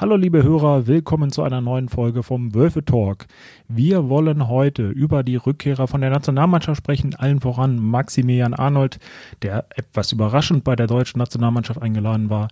Hallo 0.00 0.14
liebe 0.14 0.44
Hörer, 0.44 0.86
willkommen 0.86 1.32
zu 1.32 1.42
einer 1.42 1.60
neuen 1.60 1.88
Folge 1.88 2.22
vom 2.22 2.54
Wölfe 2.54 2.84
Talk. 2.84 3.26
Wir 3.66 4.08
wollen 4.08 4.46
heute 4.46 4.90
über 4.90 5.24
die 5.24 5.34
Rückkehrer 5.34 5.88
von 5.88 6.00
der 6.00 6.10
Nationalmannschaft 6.10 6.78
sprechen, 6.78 7.16
allen 7.16 7.40
voran 7.40 7.80
Maximilian 7.80 8.54
Arnold, 8.54 9.00
der 9.42 9.66
etwas 9.74 10.12
überraschend 10.12 10.62
bei 10.62 10.76
der 10.76 10.86
deutschen 10.86 11.18
Nationalmannschaft 11.18 11.82
eingeladen 11.82 12.30
war. 12.30 12.46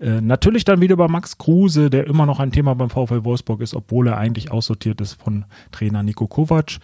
Äh, 0.00 0.20
natürlich 0.20 0.64
dann 0.64 0.80
wieder 0.80 0.94
über 0.94 1.06
Max 1.06 1.38
Kruse, 1.38 1.88
der 1.88 2.08
immer 2.08 2.26
noch 2.26 2.40
ein 2.40 2.50
Thema 2.50 2.74
beim 2.74 2.90
VfL 2.90 3.22
Wolfsburg 3.24 3.60
ist, 3.60 3.74
obwohl 3.74 4.08
er 4.08 4.18
eigentlich 4.18 4.50
aussortiert 4.50 5.00
ist 5.00 5.22
von 5.22 5.44
Trainer 5.70 6.02
Nico 6.02 6.26
Kovac. 6.26 6.78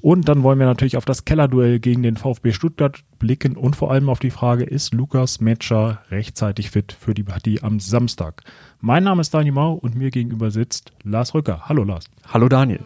Und 0.00 0.30
dann 0.30 0.44
wollen 0.44 0.58
wir 0.58 0.66
natürlich 0.66 0.96
auf 0.96 1.04
das 1.04 1.26
Kellerduell 1.26 1.78
gegen 1.78 2.02
den 2.02 2.16
VfB 2.16 2.52
Stuttgart 2.52 3.04
blicken 3.18 3.56
und 3.56 3.76
vor 3.76 3.90
allem 3.90 4.08
auf 4.08 4.18
die 4.18 4.30
Frage, 4.30 4.64
ist 4.64 4.94
Lukas 4.94 5.40
Metscher 5.40 6.02
rechtzeitig 6.10 6.70
fit 6.70 6.96
für 6.98 7.14
die 7.14 7.22
Partie 7.22 7.62
am 7.62 7.80
Samstag? 7.80 8.42
Mein 8.80 9.04
Name 9.04 9.20
ist 9.20 9.34
Daniel 9.34 9.54
Mau 9.54 9.72
und 9.74 9.94
mir 9.94 10.10
gegenüber 10.10 10.50
sitzt 10.50 10.92
Lars 11.02 11.34
Rücker. 11.34 11.62
Hallo 11.68 11.84
Lars. 11.84 12.06
Hallo 12.32 12.48
Daniel. 12.48 12.80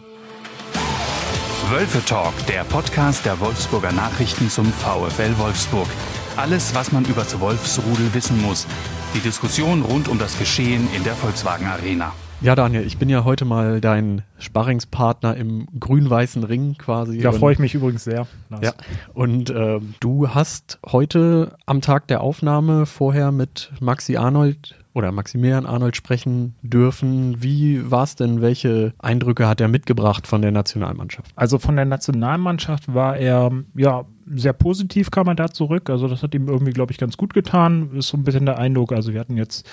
Wölfe 1.69 2.03
Talk, 2.05 2.33
der 2.47 2.63
Podcast 2.65 3.25
der 3.25 3.39
Wolfsburger 3.39 3.91
Nachrichten 3.91 4.49
zum 4.49 4.65
VfL 4.65 5.37
Wolfsburg. 5.37 5.87
Alles, 6.35 6.75
was 6.75 6.91
man 6.91 7.05
über 7.05 7.21
das 7.21 7.39
Wolfsrudel 7.39 8.13
wissen 8.13 8.41
muss. 8.41 8.67
Die 9.13 9.19
Diskussion 9.19 9.81
rund 9.83 10.07
um 10.07 10.19
das 10.19 10.37
Geschehen 10.37 10.87
in 10.95 11.03
der 11.03 11.15
Volkswagen 11.15 11.67
Arena. 11.67 12.13
Ja, 12.43 12.55
Daniel, 12.55 12.85
ich 12.85 12.97
bin 12.97 13.07
ja 13.07 13.23
heute 13.23 13.45
mal 13.45 13.79
dein 13.79 14.23
Sparringspartner 14.37 15.37
im 15.37 15.65
grün-weißen 15.79 16.43
Ring 16.43 16.75
quasi. 16.77 17.19
Da 17.19 17.31
freue 17.31 17.53
ich 17.53 17.59
mich 17.59 17.73
übrigens 17.73 18.03
sehr. 18.03 18.27
Ja, 18.61 18.73
und 19.13 19.49
äh, 19.49 19.79
du 20.01 20.27
hast 20.27 20.77
heute 20.85 21.55
am 21.65 21.79
Tag 21.79 22.07
der 22.07 22.19
Aufnahme 22.19 22.85
vorher 22.85 23.31
mit 23.31 23.71
Maxi 23.79 24.17
Arnold 24.17 24.75
oder 24.93 25.13
Maximilian 25.13 25.65
Arnold 25.65 25.95
sprechen 25.95 26.55
dürfen. 26.61 27.41
Wie 27.41 27.89
war 27.89 28.03
es 28.03 28.15
denn? 28.15 28.41
Welche 28.41 28.93
Eindrücke 28.99 29.47
hat 29.47 29.61
er 29.61 29.69
mitgebracht 29.69 30.27
von 30.27 30.41
der 30.41 30.51
Nationalmannschaft? 30.51 31.31
Also 31.37 31.59
von 31.59 31.77
der 31.77 31.85
Nationalmannschaft 31.85 32.93
war 32.93 33.15
er 33.15 33.51
ja 33.73 34.03
sehr 34.35 34.53
positiv 34.53 35.11
kam 35.11 35.27
er 35.27 35.35
da 35.35 35.47
zurück. 35.49 35.89
Also 35.89 36.09
das 36.09 36.23
hat 36.23 36.35
ihm 36.35 36.49
irgendwie, 36.49 36.71
glaube 36.71 36.91
ich, 36.91 36.97
ganz 36.97 37.15
gut 37.15 37.33
getan. 37.33 37.91
Ist 37.93 38.09
so 38.09 38.17
ein 38.17 38.25
bisschen 38.25 38.45
der 38.45 38.59
Eindruck. 38.59 38.91
Also 38.91 39.13
wir 39.13 39.21
hatten 39.21 39.37
jetzt 39.37 39.65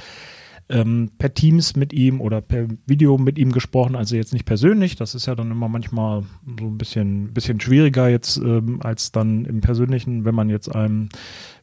ähm, 0.71 1.11
per 1.19 1.35
Teams 1.35 1.77
mit 1.77 1.93
ihm 1.93 2.21
oder 2.21 2.41
per 2.41 2.69
Video 2.87 3.19
mit 3.19 3.39
ihm 3.39 3.53
gesprochen, 3.53 3.97
also 3.97 4.17
jetzt 4.17 4.33
nicht 4.33 4.47
persönlich. 4.47 4.97
Das 4.97 5.15
ist 5.15 5.27
ja 5.27 5.35
dann 5.35 5.51
immer 5.51 5.69
manchmal 5.69 6.23
so 6.59 6.67
ein 6.67 6.79
bisschen, 6.79 7.33
bisschen 7.35 7.61
schwieriger 7.61 8.09
jetzt 8.09 8.37
ähm, 8.39 8.81
als 8.83 9.13
dann 9.13 9.45
im 9.45 9.61
Persönlichen, 9.61 10.25
wenn 10.25 10.35
man 10.35 10.49
jetzt 10.49 10.75
einem 10.75 11.09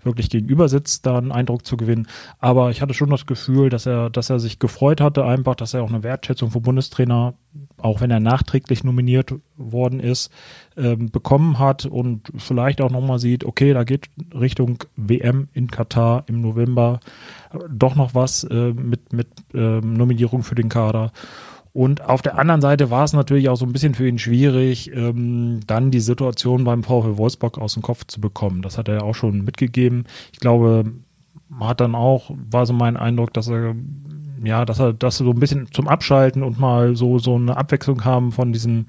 wirklich 0.03 0.29
gegenüber 0.29 0.69
sitzt, 0.69 1.05
da 1.05 1.17
einen 1.17 1.31
Eindruck 1.31 1.65
zu 1.65 1.77
gewinnen. 1.77 2.07
Aber 2.39 2.69
ich 2.69 2.81
hatte 2.81 2.93
schon 2.93 3.09
das 3.09 3.25
Gefühl, 3.25 3.69
dass 3.69 3.85
er, 3.85 4.09
dass 4.09 4.29
er 4.29 4.39
sich 4.39 4.59
gefreut 4.59 5.01
hatte, 5.01 5.25
einfach, 5.25 5.55
dass 5.55 5.73
er 5.73 5.83
auch 5.83 5.89
eine 5.89 6.03
Wertschätzung 6.03 6.51
vom 6.51 6.61
Bundestrainer, 6.61 7.33
auch 7.77 8.01
wenn 8.01 8.11
er 8.11 8.19
nachträglich 8.19 8.83
nominiert 8.83 9.33
worden 9.55 9.99
ist, 9.99 10.31
ähm, 10.75 11.11
bekommen 11.11 11.59
hat 11.59 11.85
und 11.85 12.31
vielleicht 12.37 12.81
auch 12.81 12.91
nochmal 12.91 13.19
sieht, 13.19 13.45
okay, 13.45 13.73
da 13.73 13.83
geht 13.83 14.09
Richtung 14.33 14.83
WM 14.95 15.47
in 15.53 15.69
Katar 15.69 16.23
im 16.27 16.41
November 16.41 16.99
doch 17.69 17.95
noch 17.95 18.15
was 18.15 18.43
äh, 18.43 18.73
mit, 18.73 19.13
mit 19.13 19.27
äh, 19.53 19.79
Nominierung 19.79 20.43
für 20.43 20.55
den 20.55 20.69
Kader. 20.69 21.11
Und 21.73 22.01
auf 22.01 22.23
der 22.23 22.39
anderen 22.39 22.61
Seite 22.61 22.89
war 22.89 23.03
es 23.03 23.13
natürlich 23.13 23.49
auch 23.49 23.55
so 23.55 23.65
ein 23.65 23.71
bisschen 23.71 23.93
für 23.93 24.07
ihn 24.07 24.17
schwierig, 24.17 24.91
ähm, 24.95 25.59
dann 25.67 25.91
die 25.91 25.99
Situation 25.99 26.63
beim 26.63 26.81
VfL 26.81 27.17
Wolfsburg 27.17 27.59
aus 27.59 27.75
dem 27.75 27.83
Kopf 27.83 28.05
zu 28.07 28.19
bekommen. 28.19 28.63
Das 28.63 28.79
hat 28.79 28.87
er 28.87 28.95
ja 28.95 29.01
auch 29.01 29.13
schon 29.13 29.43
mitgegeben. 29.43 30.05
Ich 30.33 30.39
glaube, 30.39 30.91
hat 31.59 31.79
dann 31.79 31.93
auch, 31.93 32.31
war 32.49 32.65
so 32.65 32.73
mein 32.73 32.97
Eindruck, 32.97 33.31
dass 33.33 33.47
er 33.47 33.75
ja, 34.43 34.65
dass 34.65 34.79
er 34.79 34.93
das 34.93 35.17
so 35.17 35.29
ein 35.29 35.39
bisschen 35.39 35.71
zum 35.71 35.87
Abschalten 35.87 36.43
und 36.43 36.59
mal 36.59 36.95
so 36.95 37.19
so 37.19 37.35
eine 37.35 37.57
Abwechslung 37.57 38.05
haben 38.05 38.31
von 38.31 38.53
diesem 38.53 38.87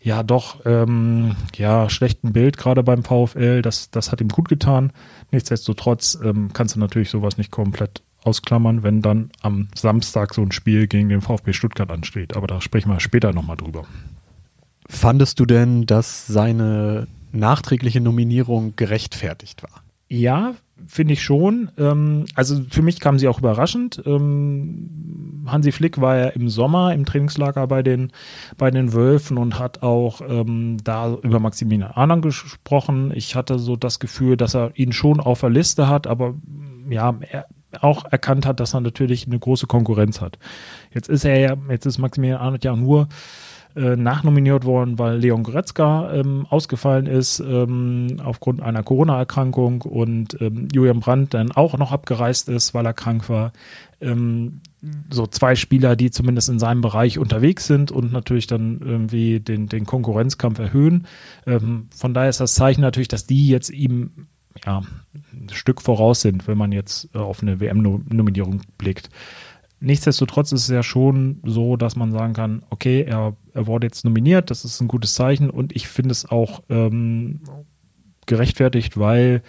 ja 0.00 0.22
doch 0.22 0.64
ähm, 0.64 1.36
ja 1.56 1.90
schlechten 1.90 2.32
Bild 2.32 2.56
gerade 2.56 2.82
beim 2.82 3.04
VfL. 3.04 3.62
Das 3.62 3.90
das 3.90 4.12
hat 4.12 4.20
ihm 4.20 4.28
gut 4.28 4.48
getan. 4.48 4.92
Nichtsdestotrotz 5.30 6.18
ähm, 6.22 6.50
kannst 6.52 6.76
du 6.76 6.80
natürlich 6.80 7.10
sowas 7.10 7.38
nicht 7.38 7.50
komplett 7.50 8.02
ausklammern, 8.24 8.82
wenn 8.82 9.02
dann 9.02 9.30
am 9.40 9.68
Samstag 9.74 10.34
so 10.34 10.42
ein 10.42 10.52
Spiel 10.52 10.86
gegen 10.86 11.08
den 11.08 11.20
VfB 11.20 11.52
Stuttgart 11.52 11.90
ansteht. 11.90 12.36
Aber 12.36 12.46
da 12.46 12.60
sprechen 12.60 12.90
wir 12.90 13.00
später 13.00 13.32
nochmal 13.32 13.56
drüber. 13.56 13.84
Fandest 14.86 15.38
du 15.38 15.46
denn, 15.46 15.86
dass 15.86 16.26
seine 16.26 17.06
nachträgliche 17.32 18.00
Nominierung 18.00 18.74
gerechtfertigt 18.76 19.62
war? 19.62 19.82
Ja, 20.08 20.54
finde 20.86 21.14
ich 21.14 21.22
schon. 21.22 21.70
Ähm, 21.78 22.26
also 22.34 22.62
für 22.70 22.82
mich 22.82 23.00
kam 23.00 23.18
sie 23.18 23.28
auch 23.28 23.38
überraschend. 23.38 24.02
Ähm, 24.06 25.44
Hansi 25.46 25.72
Flick 25.72 26.00
war 26.00 26.16
ja 26.16 26.26
im 26.28 26.48
Sommer 26.48 26.94
im 26.94 27.04
Trainingslager 27.04 27.66
bei 27.66 27.82
den, 27.82 28.12
bei 28.56 28.70
den 28.70 28.92
Wölfen 28.92 29.38
und 29.38 29.58
hat 29.58 29.82
auch 29.82 30.20
ähm, 30.26 30.78
da 30.82 31.14
über 31.22 31.40
Maximilian 31.40 31.90
Arnold 31.90 32.22
gesprochen. 32.22 33.12
Ich 33.14 33.34
hatte 33.34 33.58
so 33.58 33.76
das 33.76 33.98
Gefühl, 33.98 34.36
dass 34.36 34.54
er 34.54 34.72
ihn 34.74 34.92
schon 34.92 35.20
auf 35.20 35.40
der 35.40 35.50
Liste 35.50 35.88
hat, 35.88 36.06
aber 36.06 36.34
ja, 36.88 37.14
er, 37.30 37.46
auch 37.80 38.04
erkannt 38.06 38.46
hat, 38.46 38.60
dass 38.60 38.74
er 38.74 38.80
natürlich 38.80 39.26
eine 39.26 39.38
große 39.38 39.66
Konkurrenz 39.66 40.20
hat. 40.20 40.38
Jetzt 40.92 41.08
ist 41.08 41.24
er 41.24 41.38
ja, 41.38 41.56
jetzt 41.68 41.86
ist 41.86 41.98
Maximilian 41.98 42.40
Arnold 42.40 42.64
ja 42.64 42.74
nur 42.74 43.08
äh, 43.78 43.94
nachnominiert 43.94 44.64
worden, 44.64 44.98
weil 44.98 45.18
Leon 45.18 45.44
Goretzka 45.44 46.12
ähm, 46.12 46.46
ausgefallen 46.50 47.06
ist 47.06 47.38
ähm, 47.38 48.16
aufgrund 48.24 48.60
einer 48.60 48.82
Corona-Erkrankung 48.82 49.82
und 49.82 50.36
ähm, 50.40 50.66
Julian 50.72 50.98
Brandt 50.98 51.32
dann 51.32 51.52
auch 51.52 51.78
noch 51.78 51.92
abgereist 51.92 52.48
ist, 52.48 52.74
weil 52.74 52.86
er 52.86 52.92
krank 52.92 53.28
war. 53.28 53.52
Ähm, 54.00 54.62
so 55.10 55.28
zwei 55.28 55.54
Spieler, 55.54 55.94
die 55.94 56.10
zumindest 56.10 56.48
in 56.48 56.58
seinem 56.58 56.80
Bereich 56.80 57.18
unterwegs 57.18 57.68
sind 57.68 57.92
und 57.92 58.12
natürlich 58.12 58.48
dann 58.48 58.80
irgendwie 58.80 59.38
den, 59.38 59.68
den 59.68 59.86
Konkurrenzkampf 59.86 60.58
erhöhen. 60.58 61.06
Ähm, 61.46 61.86
von 61.94 62.14
daher 62.14 62.30
ist 62.30 62.40
das 62.40 62.54
Zeichen 62.54 62.80
natürlich, 62.80 63.08
dass 63.08 63.26
die 63.26 63.46
jetzt 63.48 63.70
ihm 63.70 64.26
ja, 64.66 64.82
ein 65.32 65.48
Stück 65.50 65.82
voraus 65.82 66.20
sind, 66.20 66.48
wenn 66.48 66.58
man 66.58 66.72
jetzt 66.72 67.14
auf 67.14 67.42
eine 67.42 67.60
WM-Nominierung 67.60 68.62
blickt. 68.76 69.08
Nichtsdestotrotz 69.80 70.52
ist 70.52 70.62
es 70.62 70.68
ja 70.68 70.82
schon 70.82 71.40
so, 71.44 71.76
dass 71.76 71.94
man 71.94 72.10
sagen 72.10 72.32
kann, 72.32 72.62
okay, 72.70 73.02
er, 73.02 73.36
er 73.54 73.66
wurde 73.66 73.86
jetzt 73.86 74.04
nominiert, 74.04 74.50
das 74.50 74.64
ist 74.64 74.80
ein 74.80 74.88
gutes 74.88 75.14
Zeichen 75.14 75.50
und 75.50 75.74
ich 75.76 75.86
finde 75.86 76.10
es 76.10 76.28
auch 76.28 76.62
ähm, 76.68 77.40
gerechtfertigt, 78.26 78.98
weil 78.98 79.42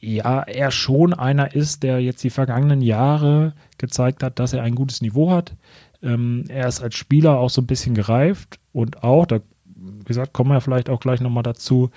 ja, 0.00 0.42
er 0.42 0.70
schon 0.70 1.14
einer 1.14 1.54
ist, 1.54 1.82
der 1.82 2.00
jetzt 2.00 2.22
die 2.22 2.30
vergangenen 2.30 2.82
Jahre 2.82 3.54
gezeigt 3.78 4.22
hat, 4.22 4.38
dass 4.38 4.52
er 4.52 4.62
ein 4.62 4.74
gutes 4.74 5.00
Niveau 5.00 5.30
hat. 5.30 5.54
Ähm, 6.02 6.44
er 6.48 6.68
ist 6.68 6.82
als 6.82 6.96
Spieler 6.96 7.38
auch 7.38 7.50
so 7.50 7.62
ein 7.62 7.66
bisschen 7.66 7.94
gereift 7.94 8.58
und 8.72 9.02
auch, 9.02 9.26
da 9.26 9.40
wie 9.76 10.04
gesagt, 10.04 10.32
kommen 10.32 10.50
wir 10.50 10.60
vielleicht 10.60 10.90
auch 10.90 11.00
gleich 11.00 11.20
nochmal 11.20 11.42
dazu, 11.42 11.90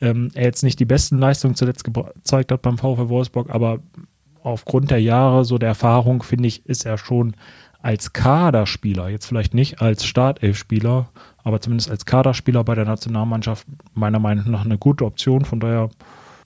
ähm, 0.00 0.30
er 0.34 0.44
jetzt 0.44 0.62
nicht 0.62 0.80
die 0.80 0.84
besten 0.84 1.18
Leistungen 1.18 1.54
zuletzt 1.54 1.84
gezeigt 1.84 2.52
hat 2.52 2.62
beim 2.62 2.78
VfL 2.78 3.08
Wolfsburg, 3.08 3.50
aber 3.50 3.80
aufgrund 4.46 4.92
der 4.92 5.02
Jahre, 5.02 5.44
so 5.44 5.58
der 5.58 5.70
Erfahrung, 5.70 6.22
finde 6.22 6.46
ich, 6.46 6.64
ist 6.66 6.86
er 6.86 6.98
schon 6.98 7.34
als 7.82 8.12
Kaderspieler, 8.12 9.08
jetzt 9.08 9.26
vielleicht 9.26 9.54
nicht 9.54 9.82
als 9.82 10.06
Startelfspieler, 10.06 11.08
aber 11.42 11.60
zumindest 11.60 11.90
als 11.90 12.06
Kaderspieler 12.06 12.62
bei 12.64 12.74
der 12.74 12.84
Nationalmannschaft 12.84 13.66
meiner 13.94 14.20
Meinung 14.20 14.50
nach 14.50 14.64
eine 14.64 14.78
gute 14.78 15.04
Option. 15.04 15.44
Von 15.44 15.60
daher 15.60 15.90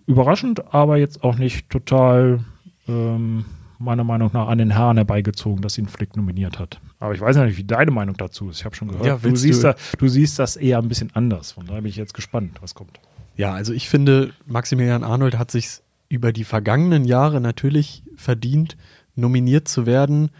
überraschend, 0.06 0.74
aber 0.74 0.96
jetzt 0.96 1.22
auch 1.22 1.36
nicht 1.36 1.68
total 1.68 2.40
ähm, 2.88 3.44
meiner 3.78 4.04
Meinung 4.04 4.30
nach 4.32 4.48
an 4.48 4.58
den 4.58 4.74
Haaren 4.74 4.96
herbeigezogen, 4.96 5.62
dass 5.62 5.76
ihn 5.78 5.86
Flick 5.86 6.16
nominiert 6.16 6.58
hat. 6.58 6.80
Aber 7.00 7.14
ich 7.14 7.20
weiß 7.20 7.36
nicht, 7.36 7.58
wie 7.58 7.64
deine 7.64 7.90
Meinung 7.90 8.16
dazu 8.16 8.48
ist. 8.48 8.60
Ich 8.60 8.64
habe 8.64 8.76
schon 8.76 8.88
gehört, 8.88 9.06
ja, 9.06 9.16
du, 9.16 9.36
siehst 9.36 9.62
du, 9.62 9.68
da, 9.68 9.74
du 9.98 10.08
siehst 10.08 10.38
das 10.38 10.56
eher 10.56 10.78
ein 10.78 10.88
bisschen 10.88 11.10
anders. 11.14 11.52
Von 11.52 11.66
daher 11.66 11.82
bin 11.82 11.90
ich 11.90 11.96
jetzt 11.96 12.14
gespannt, 12.14 12.58
was 12.60 12.74
kommt. 12.74 12.98
Ja, 13.36 13.52
also 13.52 13.72
ich 13.72 13.88
finde, 13.88 14.32
Maximilian 14.46 15.04
Arnold 15.04 15.38
hat 15.38 15.50
sich 15.50 15.80
über 16.10 16.32
die 16.32 16.44
vergangenen 16.44 17.04
Jahre 17.04 17.40
natürlich 17.40 18.02
verdient, 18.16 18.76
nominiert 19.14 19.68
zu 19.68 19.86
werden 19.86 20.30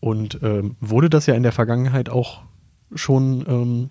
und 0.00 0.38
ähm, 0.42 0.76
wurde 0.80 1.10
das 1.10 1.26
ja 1.26 1.34
in 1.34 1.42
der 1.42 1.52
Vergangenheit 1.52 2.08
auch 2.08 2.42
schon, 2.94 3.44
ähm, 3.46 3.90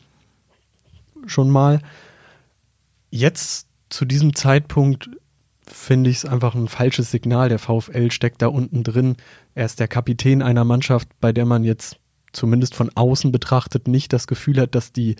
schon 1.28 1.50
mal. 1.52 1.82
Jetzt 3.12 3.68
zu 3.90 4.06
diesem 4.06 4.34
Zeitpunkt 4.34 5.10
finde 5.68 6.10
ich 6.10 6.18
es 6.18 6.26
einfach 6.26 6.56
ein 6.56 6.68
falsches 6.68 7.12
Signal. 7.12 7.50
Der 7.50 7.60
VfL 7.60 8.10
steckt 8.10 8.42
da 8.42 8.48
unten 8.48 8.84
drin. 8.84 9.18
Er 9.56 9.66
ist 9.66 9.80
der 9.80 9.88
Kapitän 9.88 10.42
einer 10.42 10.64
Mannschaft, 10.64 11.10
bei 11.20 11.34
der 11.34 11.46
man 11.46 11.64
jetzt 11.64 11.98
zumindest 12.32 12.76
von 12.76 12.90
außen 12.96 13.32
betrachtet 13.32 13.88
nicht 13.88 14.14
das 14.14 14.26
Gefühl 14.28 14.60
hat, 14.60 14.74
dass 14.74 14.94
die 14.94 15.18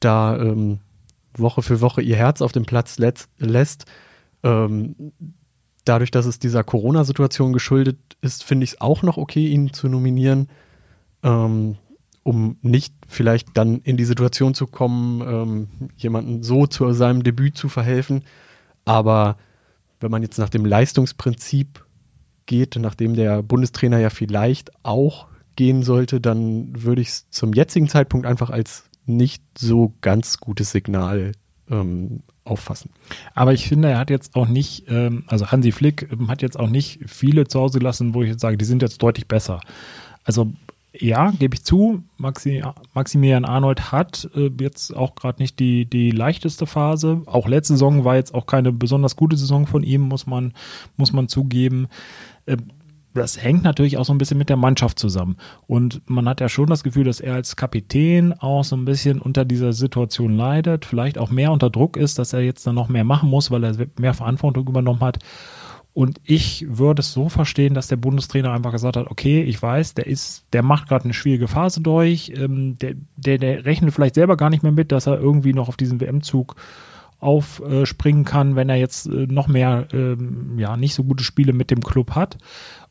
da 0.00 0.36
ähm, 0.38 0.80
Woche 1.36 1.62
für 1.62 1.80
Woche 1.80 2.02
ihr 2.02 2.16
Herz 2.16 2.42
auf 2.42 2.52
dem 2.52 2.66
Platz 2.66 2.98
lässt. 3.38 3.86
Ähm, 4.44 5.12
dadurch, 5.84 6.10
dass 6.10 6.26
es 6.26 6.38
dieser 6.38 6.62
Corona-Situation 6.62 7.52
geschuldet 7.52 7.98
ist, 8.20 8.44
finde 8.44 8.64
ich 8.64 8.72
es 8.72 8.80
auch 8.80 9.02
noch 9.02 9.16
okay, 9.16 9.48
ihn 9.48 9.72
zu 9.72 9.88
nominieren, 9.88 10.48
ähm, 11.22 11.76
um 12.22 12.56
nicht 12.62 12.94
vielleicht 13.06 13.48
dann 13.54 13.80
in 13.80 13.96
die 13.96 14.04
Situation 14.04 14.54
zu 14.54 14.66
kommen, 14.66 15.20
ähm, 15.20 15.68
jemanden 15.96 16.42
so 16.42 16.66
zu 16.66 16.92
seinem 16.92 17.22
Debüt 17.22 17.56
zu 17.56 17.68
verhelfen. 17.68 18.22
Aber 18.84 19.36
wenn 20.00 20.10
man 20.10 20.22
jetzt 20.22 20.38
nach 20.38 20.48
dem 20.48 20.64
Leistungsprinzip 20.64 21.84
geht, 22.46 22.76
nachdem 22.76 23.14
der 23.14 23.42
Bundestrainer 23.42 23.98
ja 23.98 24.10
vielleicht 24.10 24.70
auch 24.84 25.28
gehen 25.56 25.82
sollte, 25.82 26.20
dann 26.20 26.82
würde 26.82 27.02
ich 27.02 27.08
es 27.08 27.30
zum 27.30 27.52
jetzigen 27.52 27.88
Zeitpunkt 27.88 28.26
einfach 28.26 28.50
als 28.50 28.84
nicht 29.06 29.42
so 29.56 29.94
ganz 30.00 30.38
gutes 30.38 30.70
Signal 30.72 31.32
ähm, 31.70 32.22
auffassen. 32.44 32.90
Aber 33.34 33.52
ich 33.52 33.68
finde, 33.68 33.88
er 33.88 33.98
hat 33.98 34.10
jetzt 34.10 34.34
auch 34.36 34.48
nicht, 34.48 34.84
ähm, 34.88 35.24
also 35.26 35.50
Hansi 35.50 35.72
Flick 35.72 36.08
ähm, 36.12 36.28
hat 36.28 36.42
jetzt 36.42 36.58
auch 36.58 36.68
nicht 36.68 37.00
viele 37.06 37.46
zu 37.46 37.60
Hause 37.60 37.78
gelassen, 37.78 38.14
wo 38.14 38.22
ich 38.22 38.30
jetzt 38.30 38.40
sage, 38.40 38.56
die 38.56 38.64
sind 38.64 38.82
jetzt 38.82 39.02
deutlich 39.02 39.26
besser. 39.26 39.60
Also 40.24 40.52
ja, 40.96 41.32
gebe 41.32 41.56
ich 41.56 41.64
zu, 41.64 42.04
Maxi, 42.18 42.62
Maximilian 42.94 43.44
Arnold 43.44 43.90
hat 43.90 44.30
äh, 44.36 44.50
jetzt 44.60 44.94
auch 44.94 45.16
gerade 45.16 45.42
nicht 45.42 45.58
die, 45.58 45.86
die 45.86 46.12
leichteste 46.12 46.66
Phase. 46.66 47.22
Auch 47.26 47.48
letzte 47.48 47.74
Saison 47.74 48.04
war 48.04 48.14
jetzt 48.14 48.32
auch 48.32 48.46
keine 48.46 48.72
besonders 48.72 49.16
gute 49.16 49.36
Saison 49.36 49.66
von 49.66 49.82
ihm, 49.82 50.02
muss 50.02 50.26
man, 50.26 50.52
muss 50.96 51.12
man 51.12 51.28
zugeben. 51.28 51.88
Äh, 52.46 52.58
das 53.14 53.42
hängt 53.42 53.62
natürlich 53.62 53.96
auch 53.96 54.04
so 54.04 54.12
ein 54.12 54.18
bisschen 54.18 54.38
mit 54.38 54.48
der 54.48 54.56
Mannschaft 54.56 54.98
zusammen. 54.98 55.36
Und 55.66 56.02
man 56.06 56.28
hat 56.28 56.40
ja 56.40 56.48
schon 56.48 56.66
das 56.66 56.82
Gefühl, 56.82 57.04
dass 57.04 57.20
er 57.20 57.34
als 57.34 57.56
Kapitän 57.56 58.32
auch 58.32 58.64
so 58.64 58.76
ein 58.76 58.84
bisschen 58.84 59.20
unter 59.20 59.44
dieser 59.44 59.72
Situation 59.72 60.36
leidet, 60.36 60.84
vielleicht 60.84 61.18
auch 61.18 61.30
mehr 61.30 61.52
unter 61.52 61.70
Druck 61.70 61.96
ist, 61.96 62.18
dass 62.18 62.32
er 62.32 62.40
jetzt 62.40 62.66
dann 62.66 62.74
noch 62.74 62.88
mehr 62.88 63.04
machen 63.04 63.30
muss, 63.30 63.50
weil 63.50 63.64
er 63.64 63.86
mehr 63.98 64.14
Verantwortung 64.14 64.66
übernommen 64.66 65.00
hat. 65.00 65.18
Und 65.92 66.20
ich 66.24 66.66
würde 66.68 67.00
es 67.00 67.12
so 67.12 67.28
verstehen, 67.28 67.72
dass 67.72 67.86
der 67.86 67.96
Bundestrainer 67.96 68.50
einfach 68.50 68.72
gesagt 68.72 68.96
hat, 68.96 69.08
okay, 69.08 69.42
ich 69.42 69.62
weiß, 69.62 69.94
der 69.94 70.08
ist, 70.08 70.44
der 70.52 70.64
macht 70.64 70.88
gerade 70.88 71.04
eine 71.04 71.14
schwierige 71.14 71.46
Phase 71.46 71.82
durch, 71.82 72.32
ähm, 72.36 72.76
der, 72.80 72.94
der, 73.16 73.38
der 73.38 73.64
rechnet 73.64 73.94
vielleicht 73.94 74.16
selber 74.16 74.36
gar 74.36 74.50
nicht 74.50 74.64
mehr 74.64 74.72
mit, 74.72 74.90
dass 74.90 75.06
er 75.06 75.20
irgendwie 75.20 75.52
noch 75.52 75.68
auf 75.68 75.76
diesen 75.76 76.00
WM-Zug 76.00 76.56
aufspringen 77.20 78.24
kann, 78.24 78.56
wenn 78.56 78.68
er 78.68 78.76
jetzt 78.76 79.06
äh, 79.06 79.26
noch 79.28 79.46
mehr, 79.46 79.86
ähm, 79.92 80.58
ja, 80.58 80.76
nicht 80.76 80.94
so 80.94 81.04
gute 81.04 81.24
Spiele 81.24 81.52
mit 81.52 81.70
dem 81.70 81.80
Club 81.80 82.10
hat. 82.10 82.38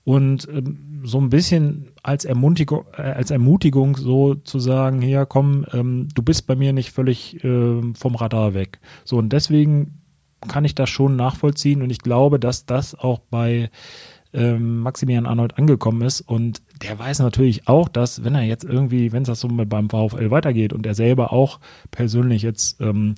Und 0.04 0.48
ähm, 0.50 1.02
so 1.04 1.20
ein 1.20 1.30
bisschen 1.30 1.92
als 2.02 2.26
Ermutigung, 2.26 2.86
äh, 2.98 3.02
als 3.02 3.32
Ermutigung 3.32 3.96
so 3.96 4.36
zu 4.36 4.60
sagen, 4.60 5.02
hier 5.02 5.26
komm, 5.26 5.66
ähm, 5.72 6.08
du 6.14 6.22
bist 6.22 6.48
bei 6.48 6.56
mir 6.56 6.74
nicht 6.74 6.92
völlig 6.92 7.44
äh, 7.44 7.82
vom 7.94 8.16
Radar 8.16 8.54
weg. 8.54 8.80
So 9.06 9.18
und 9.18 9.30
deswegen 9.32 10.02
kann 10.48 10.66
ich 10.66 10.76
das 10.76 10.90
schon 10.90 11.16
nachvollziehen 11.16 11.82
und 11.82 11.90
ich 11.90 12.00
glaube, 12.00 12.38
dass 12.38 12.66
das 12.66 12.96
auch 12.96 13.20
bei 13.20 13.70
ähm, 14.34 14.80
Maximilian 14.80 15.26
Arnold 15.26 15.58
angekommen 15.58 16.02
ist 16.02 16.20
und 16.22 16.62
der 16.82 17.00
weiß 17.00 17.20
natürlich 17.20 17.68
auch, 17.70 17.88
dass 17.88 18.26
wenn 18.26 18.36
er 18.36 18.42
jetzt 18.42 18.66
irgendwie, 18.66 19.14
wenn 19.14 19.22
es 19.22 19.28
das 19.28 19.40
so 19.40 19.48
beim 19.48 19.90
VfL 19.90 20.32
weitergeht 20.32 20.74
und 20.74 20.86
er 20.86 20.96
selber 20.96 21.32
auch 21.32 21.60
persönlich 21.92 22.42
jetzt 22.42 22.82
ähm, 22.82 23.16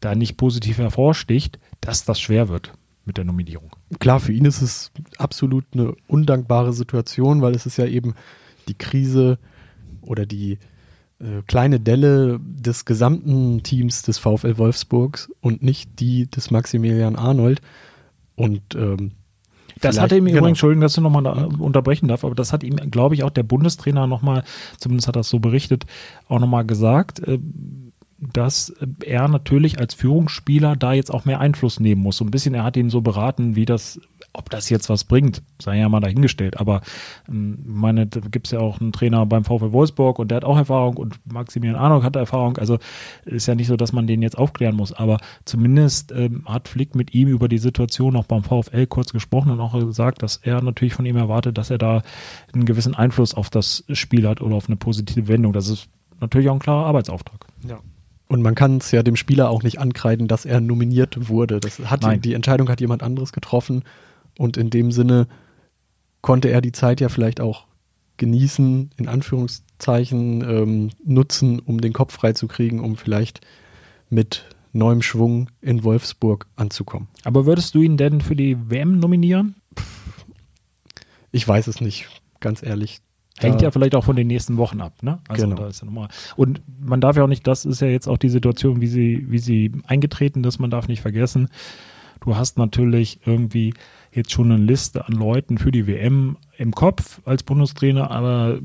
da 0.00 0.14
nicht 0.14 0.36
positiv 0.36 0.78
hervorsticht, 0.78 1.58
dass 1.80 2.04
das 2.04 2.20
schwer 2.20 2.48
wird 2.48 2.72
mit 3.08 3.16
der 3.16 3.24
Nominierung. 3.24 3.70
Klar, 3.98 4.20
für 4.20 4.32
ihn 4.32 4.44
ist 4.44 4.62
es 4.62 4.92
absolut 5.16 5.64
eine 5.72 5.94
undankbare 6.06 6.72
Situation, 6.72 7.42
weil 7.42 7.56
es 7.56 7.66
ist 7.66 7.78
ja 7.78 7.86
eben 7.86 8.14
die 8.68 8.78
Krise 8.78 9.38
oder 10.02 10.26
die 10.26 10.58
äh, 11.18 11.42
kleine 11.48 11.80
Delle 11.80 12.38
des 12.40 12.84
gesamten 12.84 13.64
Teams 13.64 14.02
des 14.02 14.18
VfL 14.18 14.58
Wolfsburgs 14.58 15.30
und 15.40 15.62
nicht 15.62 15.98
die 15.98 16.30
des 16.30 16.52
Maximilian 16.52 17.16
Arnold. 17.16 17.60
Und 18.36 18.62
ähm, 18.76 19.12
das 19.80 19.98
hat 19.98 20.12
ihm 20.12 20.24
genau. 20.24 20.38
übrigens, 20.38 20.48
Entschuldigung, 20.50 20.82
dass 20.82 20.96
ich 20.96 21.02
nochmal 21.02 21.26
unterbrechen 21.58 22.08
darf, 22.08 22.24
aber 22.24 22.34
das 22.34 22.52
hat 22.52 22.62
ihm, 22.62 22.76
glaube 22.90 23.14
ich, 23.14 23.24
auch 23.24 23.30
der 23.30 23.42
Bundestrainer 23.42 24.06
nochmal, 24.06 24.44
zumindest 24.78 25.08
hat 25.08 25.16
er 25.16 25.20
es 25.20 25.28
so 25.28 25.38
berichtet, 25.38 25.86
auch 26.28 26.38
nochmal 26.38 26.64
gesagt. 26.64 27.20
Äh, 27.20 27.38
dass 28.20 28.74
er 29.04 29.28
natürlich 29.28 29.78
als 29.78 29.94
Führungsspieler 29.94 30.74
da 30.74 30.92
jetzt 30.92 31.12
auch 31.12 31.24
mehr 31.24 31.40
Einfluss 31.40 31.78
nehmen 31.78 32.02
muss. 32.02 32.16
So 32.16 32.24
ein 32.24 32.32
bisschen, 32.32 32.52
er 32.52 32.64
hat 32.64 32.76
ihn 32.76 32.90
so 32.90 33.00
beraten, 33.00 33.54
wie 33.54 33.64
das, 33.64 34.00
ob 34.32 34.50
das 34.50 34.70
jetzt 34.70 34.88
was 34.88 35.04
bringt, 35.04 35.42
sei 35.62 35.78
ja 35.78 35.88
mal 35.88 36.00
dahingestellt. 36.00 36.58
Aber 36.58 36.80
ähm, 37.28 37.58
meine, 37.64 38.06
da 38.06 38.18
gibt 38.18 38.48
es 38.48 38.50
ja 38.50 38.58
auch 38.58 38.80
einen 38.80 38.90
Trainer 38.90 39.24
beim 39.24 39.44
VfL 39.44 39.70
Wolfsburg 39.70 40.18
und 40.18 40.32
der 40.32 40.36
hat 40.36 40.44
auch 40.44 40.56
Erfahrung 40.56 40.96
und 40.96 41.20
Maximilian 41.32 41.78
Arnold 41.78 42.02
hat 42.02 42.16
Erfahrung. 42.16 42.58
Also 42.58 42.78
ist 43.24 43.46
ja 43.46 43.54
nicht 43.54 43.68
so, 43.68 43.76
dass 43.76 43.92
man 43.92 44.08
den 44.08 44.20
jetzt 44.20 44.36
aufklären 44.36 44.74
muss. 44.74 44.92
Aber 44.92 45.18
zumindest 45.44 46.10
ähm, 46.10 46.42
hat 46.46 46.66
Flick 46.66 46.96
mit 46.96 47.14
ihm 47.14 47.28
über 47.28 47.48
die 47.48 47.58
Situation 47.58 48.16
auch 48.16 48.24
beim 48.24 48.42
VfL 48.42 48.86
kurz 48.86 49.12
gesprochen 49.12 49.52
und 49.52 49.60
auch 49.60 49.78
gesagt, 49.78 50.24
dass 50.24 50.38
er 50.38 50.60
natürlich 50.60 50.94
von 50.94 51.06
ihm 51.06 51.16
erwartet, 51.16 51.56
dass 51.56 51.70
er 51.70 51.78
da 51.78 52.02
einen 52.52 52.64
gewissen 52.64 52.96
Einfluss 52.96 53.32
auf 53.32 53.48
das 53.48 53.84
Spiel 53.92 54.26
hat 54.26 54.40
oder 54.40 54.56
auf 54.56 54.66
eine 54.66 54.76
positive 54.76 55.28
Wendung. 55.28 55.52
Das 55.52 55.68
ist 55.68 55.88
natürlich 56.20 56.48
auch 56.48 56.54
ein 56.54 56.58
klarer 56.58 56.86
Arbeitsauftrag. 56.86 57.46
Ja. 57.64 57.78
Und 58.28 58.42
man 58.42 58.54
kann 58.54 58.76
es 58.76 58.90
ja 58.90 59.02
dem 59.02 59.16
Spieler 59.16 59.48
auch 59.48 59.62
nicht 59.62 59.80
ankreiden, 59.80 60.28
dass 60.28 60.44
er 60.44 60.60
nominiert 60.60 61.28
wurde. 61.28 61.60
Das 61.60 61.78
hat 61.78 62.02
Nein. 62.02 62.20
die 62.20 62.34
Entscheidung 62.34 62.68
hat 62.68 62.80
jemand 62.80 63.02
anderes 63.02 63.32
getroffen 63.32 63.84
und 64.36 64.56
in 64.56 64.70
dem 64.70 64.92
Sinne 64.92 65.26
konnte 66.20 66.48
er 66.48 66.60
die 66.60 66.72
Zeit 66.72 67.00
ja 67.00 67.08
vielleicht 67.08 67.40
auch 67.40 67.66
genießen, 68.18 68.90
in 68.96 69.08
Anführungszeichen 69.08 70.42
ähm, 70.42 70.90
nutzen, 71.04 71.58
um 71.58 71.80
den 71.80 71.92
Kopf 71.92 72.14
freizukriegen, 72.14 72.80
um 72.80 72.96
vielleicht 72.96 73.40
mit 74.10 74.44
neuem 74.72 75.00
Schwung 75.02 75.48
in 75.60 75.84
Wolfsburg 75.84 76.46
anzukommen. 76.56 77.08
Aber 77.24 77.46
würdest 77.46 77.74
du 77.74 77.80
ihn 77.80 77.96
denn 77.96 78.20
für 78.20 78.36
die 78.36 78.70
WM 78.70 78.98
nominieren? 78.98 79.54
Ich 81.30 81.46
weiß 81.46 81.66
es 81.66 81.80
nicht, 81.80 82.08
ganz 82.40 82.62
ehrlich. 82.62 83.00
Hängt 83.40 83.62
ja 83.62 83.70
vielleicht 83.70 83.94
auch 83.94 84.04
von 84.04 84.16
den 84.16 84.26
nächsten 84.26 84.56
Wochen 84.56 84.80
ab, 84.80 84.94
ne? 85.02 85.18
Also 85.28 85.44
genau. 85.44 85.56
da 85.56 85.68
ist 85.68 85.80
ja 85.80 85.86
nochmal. 85.86 86.08
Und 86.36 86.60
man 86.80 87.00
darf 87.00 87.16
ja 87.16 87.24
auch 87.24 87.28
nicht, 87.28 87.46
das 87.46 87.64
ist 87.64 87.80
ja 87.80 87.88
jetzt 87.88 88.08
auch 88.08 88.18
die 88.18 88.28
Situation, 88.28 88.80
wie 88.80 88.86
sie, 88.86 89.26
wie 89.28 89.38
sie 89.38 89.72
eingetreten 89.86 90.42
ist, 90.44 90.58
man 90.58 90.70
darf 90.70 90.88
nicht 90.88 91.02
vergessen, 91.02 91.48
du 92.20 92.36
hast 92.36 92.58
natürlich 92.58 93.20
irgendwie 93.24 93.74
jetzt 94.12 94.32
schon 94.32 94.50
eine 94.50 94.62
Liste 94.62 95.06
an 95.06 95.14
Leuten 95.14 95.58
für 95.58 95.70
die 95.70 95.86
WM 95.86 96.36
im 96.56 96.72
Kopf 96.72 97.20
als 97.24 97.42
Bundestrainer, 97.42 98.10
aber 98.10 98.58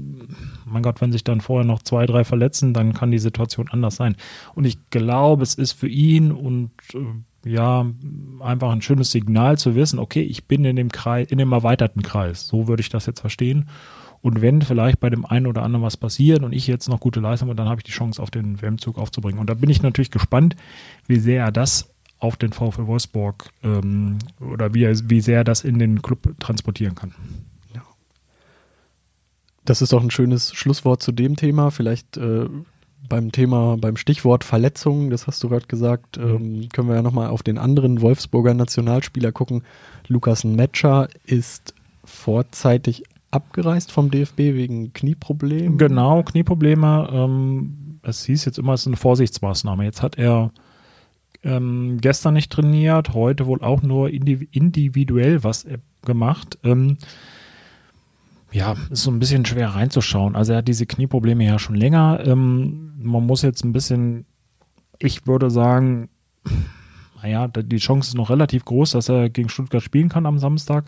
mein 0.66 0.84
Gott, 0.84 1.02
wenn 1.02 1.12
sich 1.12 1.24
dann 1.24 1.42
vorher 1.42 1.66
noch 1.66 1.82
zwei, 1.82 2.06
drei 2.06 2.24
verletzen, 2.24 2.74
dann 2.74 2.94
kann 2.94 3.12
die 3.12 3.20
Situation 3.20 3.68
anders 3.70 3.98
sein. 3.98 4.16
Und 4.56 4.66
ich 4.66 4.78
glaube, 4.90 5.44
es 5.44 5.56
ist 5.56 5.74
für 5.74 5.90
ihn 5.90 6.32
und 6.32 6.72
äh, 6.94 7.50
ja, 7.50 7.86
einfach 8.40 8.72
ein 8.72 8.82
schönes 8.82 9.12
Signal 9.12 9.58
zu 9.58 9.76
wissen, 9.76 10.00
okay, 10.00 10.22
ich 10.22 10.46
bin 10.46 10.64
in 10.66 10.76
dem 10.76 10.90
Kreis, 10.90 11.30
in 11.30 11.38
dem 11.38 11.52
erweiterten 11.52 12.02
Kreis. 12.02 12.48
So 12.48 12.68
würde 12.68 12.82
ich 12.82 12.90
das 12.90 13.06
jetzt 13.06 13.20
verstehen. 13.20 13.70
Und 14.24 14.42
wenn 14.42 14.62
vielleicht 14.62 15.02
bei 15.02 15.10
dem 15.10 15.26
einen 15.26 15.48
oder 15.48 15.64
anderen 15.64 15.84
was 15.84 15.98
passiert 15.98 16.44
und 16.44 16.54
ich 16.54 16.66
jetzt 16.66 16.88
noch 16.88 17.02
gute 17.02 17.20
Leistung 17.20 17.50
habe, 17.50 17.58
dann 17.58 17.68
habe 17.68 17.80
ich 17.80 17.84
die 17.84 17.92
Chance, 17.92 18.22
auf 18.22 18.32
den 18.32 18.62
WM-Zug 18.62 18.98
aufzubringen. 18.98 19.38
Und 19.38 19.50
da 19.50 19.54
bin 19.54 19.70
ich 19.70 19.84
natürlich 19.84 20.12
gespannt, 20.12 20.56
wie 21.08 21.20
sehr 21.20 21.44
er 21.44 21.52
das 21.52 21.94
auf 22.20 22.38
den 22.38 22.54
VfL 22.54 22.88
Wolfsburg 22.88 23.50
ähm, 23.66 24.20
oder 24.40 24.74
wie, 24.74 24.86
er, 24.86 24.98
wie 25.10 25.20
sehr 25.20 25.40
er 25.40 25.44
das 25.44 25.66
in 25.66 25.78
den 25.78 26.02
Club 26.02 26.40
transportieren 26.40 26.96
kann. 26.96 27.14
Ja. 27.76 27.82
Das 29.66 29.82
ist 29.82 29.94
auch 29.94 30.02
ein 30.02 30.10
schönes 30.10 30.54
Schlusswort 30.54 31.04
zu 31.04 31.12
dem 31.12 31.36
Thema. 31.36 31.70
Vielleicht 31.70 32.16
äh, 32.16 32.48
beim 33.10 33.34
Thema, 33.34 33.76
beim 33.78 33.98
Stichwort 33.98 34.46
Verletzungen, 34.46 35.10
das 35.10 35.28
hast 35.28 35.44
du 35.44 35.50
gerade 35.50 35.68
gesagt, 35.68 36.18
mhm. 36.18 36.24
ähm, 36.24 36.70
können 36.72 36.88
wir 36.88 36.96
ja 36.96 37.02
nochmal 37.02 37.28
auf 37.28 37.44
den 37.44 37.58
anderen 37.58 38.00
Wolfsburger 38.00 38.54
Nationalspieler 38.54 39.34
gucken. 39.34 39.64
Lukas 40.08 40.46
Metscher 40.46 41.10
ist 41.26 41.74
vorzeitig 42.06 43.04
abgereist 43.34 43.92
vom 43.92 44.12
DFB 44.12 44.38
wegen 44.38 44.94
Knieproblemen? 44.94 45.78
Genau, 45.78 46.24
Knieprobleme. 46.24 47.10
Ähm, 47.12 48.00
es 48.04 48.26
hieß 48.26 48.46
jetzt 48.46 48.60
immer, 48.60 48.74
es 48.74 48.82
ist 48.82 48.88
eine 48.88 48.98
Vorsichtsmaßnahme. 48.98 49.84
Jetzt 49.84 50.02
hat 50.02 50.18
er 50.18 50.52
ähm, 51.44 51.98
gestern 52.00 52.36
nicht 52.36 52.52
trainiert, 52.52 53.14
heute 53.14 53.46
wohl 53.48 53.62
auch 53.62 53.82
nur 53.82 54.10
individuell 54.10 55.44
was 55.44 55.66
gemacht. 56.06 56.58
Ähm, 56.64 56.98
ja, 58.52 58.76
ist 58.92 59.04
so 59.04 59.12
ein 59.12 59.20
bisschen 59.20 59.46
schwer 59.46 59.70
reinzuschauen. 59.70 60.36
Also 60.36 60.54
er 60.54 60.60
hat 60.60 60.68
diese 60.68 60.86
Knieprobleme 60.86 61.44
ja 61.44 61.58
schon 61.58 61.76
länger. 61.76 62.22
Ähm, 62.26 62.94
man 63.00 63.26
muss 63.26 63.42
jetzt 63.42 63.64
ein 63.64 63.74
bisschen, 63.74 64.26
ich 65.00 65.26
würde 65.26 65.50
sagen, 65.50 66.10
naja, 67.22 67.48
die 67.48 67.78
Chance 67.78 68.10
ist 68.10 68.16
noch 68.16 68.30
relativ 68.30 68.64
groß, 68.66 68.92
dass 68.92 69.10
er 69.10 69.30
gegen 69.30 69.50
Stuttgart 69.50 69.82
spielen 69.82 70.10
kann 70.10 70.26
am 70.26 70.38
Samstag. 70.38 70.86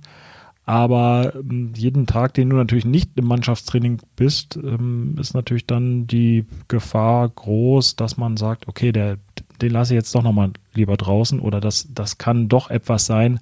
Aber 0.65 1.33
ähm, 1.35 1.73
jeden 1.75 2.07
Tag, 2.07 2.33
den 2.33 2.49
du 2.49 2.55
natürlich 2.55 2.85
nicht 2.85 3.11
im 3.15 3.25
Mannschaftstraining 3.25 4.01
bist, 4.15 4.57
ähm, 4.57 5.15
ist 5.19 5.35
natürlich 5.35 5.67
dann 5.67 6.07
die 6.07 6.45
Gefahr 6.67 7.29
groß, 7.29 7.95
dass 7.95 8.17
man 8.17 8.35
sagt, 8.35 8.67
okay, 8.67 8.91
der, 8.91 9.17
den 9.61 9.71
lasse 9.71 9.93
ich 9.93 9.97
jetzt 9.97 10.13
doch 10.15 10.23
nochmal 10.23 10.51
lieber 10.73 10.97
draußen 10.97 11.39
oder 11.39 11.61
das, 11.61 11.87
das 11.93 12.17
kann 12.17 12.49
doch 12.49 12.71
etwas 12.71 13.05
sein, 13.05 13.39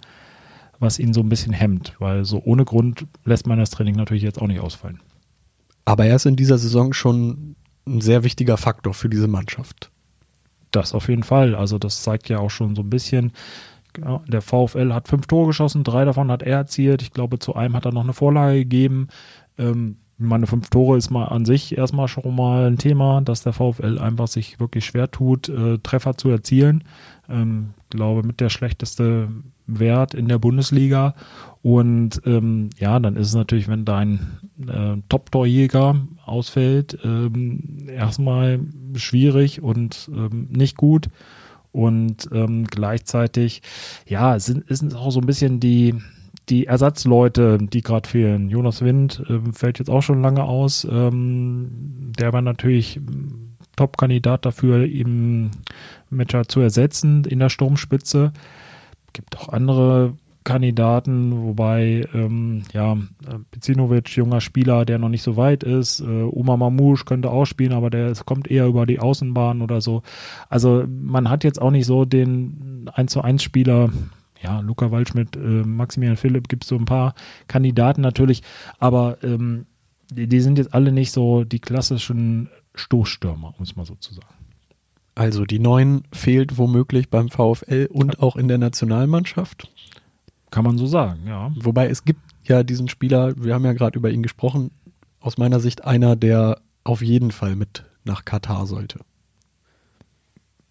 was 0.80 1.00
ihn 1.00 1.14
so 1.14 1.22
ein 1.22 1.30
bisschen 1.30 1.54
hemmt, 1.54 1.96
weil 2.00 2.26
so 2.26 2.42
ohne 2.44 2.66
Grund 2.66 3.06
lässt 3.24 3.48
man 3.48 3.58
das 3.58 3.70
Training 3.70 3.96
natürlich 3.96 4.24
jetzt 4.24 4.42
auch 4.42 4.48
nicht 4.48 4.60
ausfallen. 4.60 5.00
Aber 5.86 6.06
er 6.06 6.18
ist 6.18 6.26
in 6.26 6.36
dieser 6.36 6.58
Saison 6.58 6.92
schon 6.92 7.56
ein 7.88 8.02
sehr 8.02 8.24
wichtiger 8.24 8.58
Faktor 8.58 8.94
für 8.94 9.10
diese 9.10 9.28
Mannschaft. 9.28 9.92
Das 10.72 10.94
auf 10.94 11.08
jeden 11.08 11.24
Fall. 11.24 11.56
Also 11.56 11.78
das 11.78 12.04
zeigt 12.04 12.28
ja 12.30 12.40
auch 12.40 12.50
schon 12.50 12.76
so 12.76 12.82
ein 12.82 12.90
bisschen, 12.90 13.32
Genau. 13.94 14.24
Der 14.28 14.42
VfL 14.42 14.94
hat 14.94 15.08
fünf 15.08 15.28
Tore 15.28 15.48
geschossen, 15.48 15.84
drei 15.84 16.04
davon 16.06 16.32
hat 16.32 16.42
er 16.42 16.58
erzielt. 16.58 17.02
Ich 17.02 17.12
glaube, 17.12 17.40
zu 17.40 17.56
einem 17.56 17.76
hat 17.76 17.86
er 17.86 17.94
noch 17.94 18.04
eine 18.04 18.14
Vorlage 18.14 18.60
gegeben. 18.60 19.08
Ähm, 19.58 19.98
meine 20.18 20.48
fünf 20.48 20.70
Tore 20.70 20.98
ist 20.98 21.10
mal 21.10 21.26
an 21.26 21.46
sich 21.46 21.78
erstmal 21.78 22.08
schon 22.08 22.36
mal 22.36 22.68
ein 22.68 22.78
Thema, 22.78 23.22
dass 23.22 23.44
der 23.44 23.54
VfL 23.54 24.00
einfach 24.00 24.28
sich 24.28 24.60
wirklich 24.60 24.86
schwer 24.86 25.12
tut, 25.12 25.50
äh, 25.50 25.80
Treffer 25.80 26.18
zu 26.18 26.30
erzielen. 26.30 26.84
Ähm, 27.30 27.74
glaube, 27.90 28.24
mit 28.24 28.40
der 28.40 28.50
schlechteste 28.50 29.30
Wert 29.66 30.14
in 30.14 30.28
der 30.28 30.40
Bundesliga. 30.40 31.16
Und 31.62 32.22
ähm, 32.26 32.70
ja, 32.78 33.00
dann 33.00 33.16
ist 33.16 33.28
es 33.30 33.36
natürlich, 33.36 33.68
wenn 33.68 33.86
dein 33.86 34.40
äh, 34.68 34.98
Top-Torjäger 35.10 35.96
ausfällt, 36.26 36.98
ähm, 37.04 37.88
erstmal 37.88 38.60
schwierig 38.96 39.62
und 39.62 40.10
ähm, 40.14 40.48
nicht 40.50 40.78
gut. 40.78 41.10
Und 41.74 42.30
ähm, 42.32 42.66
gleichzeitig, 42.66 43.62
ja, 44.08 44.40
sind, 44.40 44.70
ist 44.70 44.96
auch 44.96 45.12
so 45.12 45.20
ein 45.20 45.26
bisschen 45.26 45.60
die, 45.60 45.96
die 46.50 46.68
Ersatzleute, 46.68 47.58
die 47.58 47.82
gerade 47.82 48.08
fehlen. 48.08 48.50
Jonas 48.50 48.82
Wind 48.82 49.24
äh, 49.28 49.40
fällt 49.52 49.80
jetzt 49.80 49.90
auch 49.90 50.02
schon 50.02 50.22
lange 50.22 50.44
aus. 50.44 50.88
Ähm, 50.90 52.14
der 52.18 52.32
war 52.32 52.42
natürlich 52.42 53.02
Top-Kandidat 53.76 54.46
dafür, 54.46 54.86
ihm 54.86 55.50
Matcher 56.10 56.48
zu 56.48 56.60
ersetzen 56.60 57.26
in 57.26 57.40
der 57.40 57.50
Sturmspitze. 57.50 58.34
Gibt 59.14 59.38
auch 59.38 59.50
andere 59.50 60.16
Kandidaten, 60.44 61.46
wobei 61.46 62.08
ähm, 62.14 62.64
ja 62.74 62.98
Bezinovic, 63.52 64.16
junger 64.16 64.42
Spieler, 64.42 64.86
der 64.86 65.00
noch 65.00 65.10
nicht 65.10 65.24
so 65.24 65.38
weit 65.38 65.64
ist, 65.64 66.02
äh, 66.02 66.24
Oma 66.24 66.58
Mamouche 66.58 67.06
könnte 67.06 67.30
auch 67.30 67.46
spielen, 67.46 67.74
aber 67.74 67.90
der 67.90 68.14
kommt 68.26 68.50
eher 68.50 68.68
über 68.68 68.86
die 68.86 69.00
Außenbahn 69.00 69.62
oder 69.62 69.82
so. 69.82 70.04
Also 70.50 70.86
man 70.88 71.30
hat 71.30 71.44
jetzt 71.44 71.62
auch 71.62 71.72
nicht 71.72 71.86
so 71.86 72.06
den 72.06 72.90
1 72.94 73.12
zu 73.12 73.22
1 73.22 73.42
Spieler, 73.42 73.90
ja, 74.42 74.60
Luca 74.60 74.92
Waldschmidt, 74.92 75.36
äh, 75.36 75.40
Maximilian 75.40 76.18
Philipp, 76.18 76.50
gibt 76.50 76.64
es 76.64 76.70
so 76.70 76.76
ein 76.76 76.86
paar 76.86 77.16
Kandidaten 77.48 78.02
natürlich, 78.02 78.44
aber 78.80 79.18
ähm, 79.24 79.66
die, 80.12 80.28
die, 80.28 80.42
sind 80.42 80.58
jetzt 80.58 80.74
alle 80.74 80.92
nicht 80.92 81.12
so 81.12 81.44
die 81.44 81.60
klassischen 81.60 82.50
Stoßstürmer, 82.76 83.54
um 83.58 83.64
es 83.64 83.76
mal 83.76 83.86
so 83.86 83.96
zu 83.96 84.14
sagen. 84.14 84.28
Also 85.16 85.46
die 85.46 85.60
neun 85.60 86.04
fehlt 86.12 86.58
womöglich 86.58 87.10
beim 87.10 87.30
VfL 87.30 87.88
und 87.92 88.20
auch 88.20 88.36
in 88.36 88.48
der 88.48 88.58
Nationalmannschaft. 88.58 89.70
Kann 90.54 90.64
man 90.64 90.78
so 90.78 90.86
sagen, 90.86 91.22
ja. 91.26 91.52
Wobei 91.56 91.90
es 91.90 92.06
gibt 92.06 92.22
ja 92.44 92.62
diesen 92.62 92.88
Spieler, 92.88 93.34
wir 93.36 93.56
haben 93.56 93.66
ja 93.66 93.74
gerade 93.74 93.98
über 93.98 94.12
ihn 94.12 94.22
gesprochen, 94.22 94.70
aus 95.20 95.40
meiner 95.40 95.60
Sicht 95.60 95.84
einer, 95.84 96.16
der 96.16 96.62
auf 96.84 97.02
jeden 97.02 97.32
Fall 97.32 97.56
mit 97.56 97.86
nach 98.04 98.24
Katar 98.24 98.68
sollte. 98.68 99.00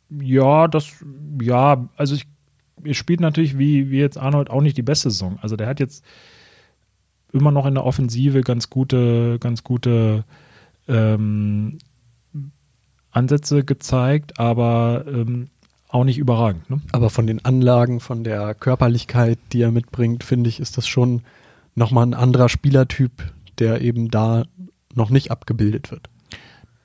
Ja, 0.08 0.68
das, 0.68 0.92
ja, 1.40 1.88
also 1.96 2.14
ich 2.14 2.26
ihr 2.84 2.94
spielt 2.94 3.20
natürlich 3.20 3.58
wie, 3.58 3.90
wie 3.90 3.98
jetzt 3.98 4.18
Arnold 4.18 4.50
auch 4.50 4.60
nicht 4.60 4.76
die 4.76 4.82
beste 4.82 5.10
Saison. 5.10 5.38
Also 5.42 5.56
der 5.56 5.66
hat 5.66 5.80
jetzt 5.80 6.04
immer 7.32 7.50
noch 7.50 7.66
in 7.66 7.74
der 7.74 7.84
Offensive 7.84 8.42
ganz 8.42 8.70
gute, 8.70 9.38
ganz 9.40 9.64
gute 9.64 10.24
ähm, 10.88 11.78
Ansätze 13.10 13.64
gezeigt, 13.64 14.38
aber 14.38 15.04
ähm, 15.08 15.48
auch 15.92 16.04
nicht 16.04 16.18
überragend. 16.18 16.68
Ne? 16.70 16.80
Aber 16.92 17.10
von 17.10 17.26
den 17.26 17.44
Anlagen, 17.44 18.00
von 18.00 18.24
der 18.24 18.54
Körperlichkeit, 18.54 19.38
die 19.52 19.60
er 19.60 19.70
mitbringt, 19.70 20.24
finde 20.24 20.48
ich, 20.48 20.58
ist 20.58 20.76
das 20.76 20.88
schon 20.88 21.22
nochmal 21.74 22.06
ein 22.06 22.14
anderer 22.14 22.48
Spielertyp, 22.48 23.32
der 23.58 23.82
eben 23.82 24.10
da 24.10 24.44
noch 24.94 25.10
nicht 25.10 25.30
abgebildet 25.30 25.90
wird. 25.90 26.08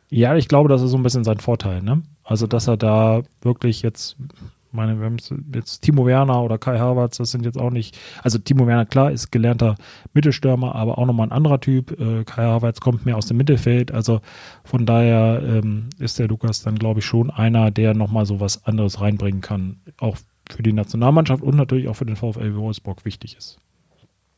Ja, 0.10 0.36
ich 0.36 0.48
glaube, 0.48 0.70
das 0.70 0.82
ist 0.82 0.92
so 0.92 0.98
ein 0.98 1.04
bisschen 1.04 1.24
sein 1.24 1.40
Vorteil. 1.40 1.82
Ne? 1.82 2.04
Also, 2.24 2.48
dass 2.48 2.68
er 2.68 2.78
da 2.78 3.24
wirklich 3.42 3.82
jetzt 3.82 4.18
meine, 4.78 5.00
wir 5.00 5.06
haben 5.06 5.18
jetzt 5.54 5.82
Timo 5.82 6.06
Werner 6.06 6.42
oder 6.42 6.58
Kai 6.58 6.80
Havertz, 6.80 7.18
das 7.18 7.32
sind 7.32 7.44
jetzt 7.44 7.58
auch 7.58 7.72
nicht, 7.72 7.98
also 8.24 8.38
Timo 8.38 8.66
Werner, 8.66 8.86
klar, 8.86 9.12
ist 9.12 9.32
gelernter 9.32 9.76
Mittelstürmer, 10.14 10.74
aber 10.76 10.98
auch 10.98 11.06
nochmal 11.06 11.28
ein 11.28 11.34
anderer 11.34 11.60
Typ. 11.60 12.00
Äh, 12.00 12.24
Kai 12.24 12.46
Havertz 12.46 12.80
kommt 12.80 13.06
mehr 13.06 13.18
aus 13.18 13.26
dem 13.26 13.38
Mittelfeld, 13.38 13.92
also 13.92 14.22
von 14.64 14.86
daher 14.86 15.42
ähm, 15.44 15.90
ist 16.00 16.20
der 16.20 16.30
Lukas 16.30 16.62
dann, 16.62 16.76
glaube 16.76 17.02
ich, 17.02 17.06
schon 17.06 17.30
einer, 17.30 17.72
der 17.72 17.94
nochmal 17.94 18.26
so 18.26 18.40
was 18.40 18.66
anderes 18.66 19.02
reinbringen 19.02 19.42
kann, 19.42 19.82
auch 19.98 20.18
für 20.50 20.64
die 20.64 20.74
Nationalmannschaft 20.74 21.44
und 21.44 21.58
natürlich 21.58 21.90
auch 21.90 21.96
für 21.96 22.06
den 22.06 22.16
VfL 22.16 22.56
Wolfsburg 22.56 23.04
wichtig 23.04 23.36
ist. 23.38 23.60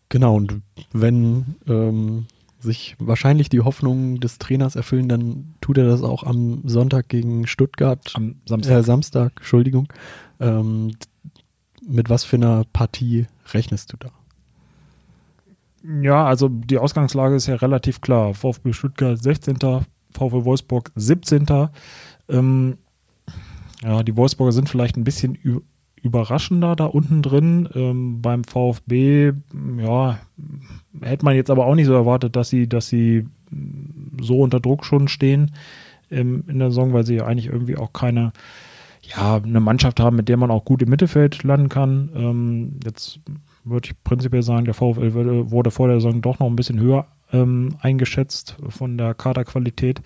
Genau, 0.10 0.36
und 0.36 0.62
wenn 0.91 1.55
ähm, 1.67 2.25
sich 2.60 2.96
wahrscheinlich 3.00 3.50
die 3.50 3.62
Hoffnungen 3.62 4.20
des 4.20 4.38
Trainers 4.38 4.75
erfüllen, 4.75 5.10
dann 5.10 5.56
tut 5.62 5.78
er 5.78 5.86
das 5.86 6.04
auch 6.04 6.24
am 6.24 6.62
Sonntag 6.66 7.08
gegen 7.08 7.48
Stuttgart. 7.48 8.12
Am 8.16 8.36
Samstag. 8.46 8.72
Äh, 8.72 8.84
Samstag, 8.84 9.34
Entschuldigung. 9.38 9.92
Ähm, 10.39 10.92
mit 11.88 12.10
was 12.10 12.24
für 12.24 12.36
einer 12.36 12.66
Partie 12.74 13.28
rechnest 13.54 13.94
du 13.94 13.98
da? 13.98 14.10
Ja, 16.01 16.25
also 16.25 16.50
die 16.50 16.78
Ausgangslage 16.78 17.36
ist 17.36 17.48
ja 17.48 17.56
relativ 17.56 18.01
klar. 18.01 18.34
VfB 18.34 18.74
Stuttgart 18.74 19.22
16., 19.22 19.58
VfB 20.12 20.44
Wolfsburg 20.44 20.92
17. 20.96 21.46
Ähm, 22.28 22.78
ja, 23.82 24.04
die 24.04 24.18
Wolfsburger 24.18 24.51
sind 24.51 24.68
vielleicht 24.68 24.98
ein 24.98 25.06
bisschen 25.06 25.36
überraschender 26.01 26.75
da 26.75 26.86
unten 26.86 27.22
drin. 27.22 27.70
Ähm, 27.74 28.22
beim 28.22 28.44
VfB, 28.44 29.34
ja, 29.77 30.20
hätte 31.01 31.25
man 31.25 31.36
jetzt 31.36 31.50
aber 31.50 31.65
auch 31.65 31.75
nicht 31.75 31.88
so 31.88 31.94
erwartet, 31.94 32.36
dass 32.36 32.50
sie, 32.50 32.68
dass 32.68 32.89
sie 32.89 33.25
so 34.22 34.39
unter 34.39 34.60
Druck 34.60 34.86
schon 34.86 35.08
stehen 35.08 35.51
ähm, 36.12 36.44
in 36.48 36.60
der 36.60 36.70
Saison, 36.70 36.94
weil 36.94 37.06
sie 37.06 37.15
ja 37.15 37.25
eigentlich 37.25 37.48
irgendwie 37.48 37.77
auch 37.77 37.94
keine, 37.94 38.32
ja, 39.01 39.38
eine 39.38 39.60
Mannschaft 39.60 40.00
haben, 40.00 40.15
mit 40.15 40.29
der 40.29 40.38
man 40.38 40.51
auch 40.51 40.65
gut 40.65 40.82
im 40.82 40.89
Mittelfeld 40.89 41.44
landen 41.44 41.70
kann. 41.70 42.10
Ähm, 42.15 42.79
jetzt 42.84 43.20
würde 43.63 43.89
ich 43.89 44.03
prinzipiell 44.03 44.44
sagen, 44.44 44.65
der 44.65 44.74
VfL 44.74 45.13
wurde, 45.13 45.51
wurde, 45.51 45.72
vor 45.72 45.88
der 45.88 46.00
Saison 46.00 46.22
doch 46.22 46.39
noch 46.39 46.48
ein 46.48 46.56
bisschen 46.56 46.79
höher 46.79 47.08
ähm, 47.32 47.75
eingeschätzt 47.82 48.58
von 48.70 48.98
der 48.98 49.13
Kaderqualität. 49.13 50.01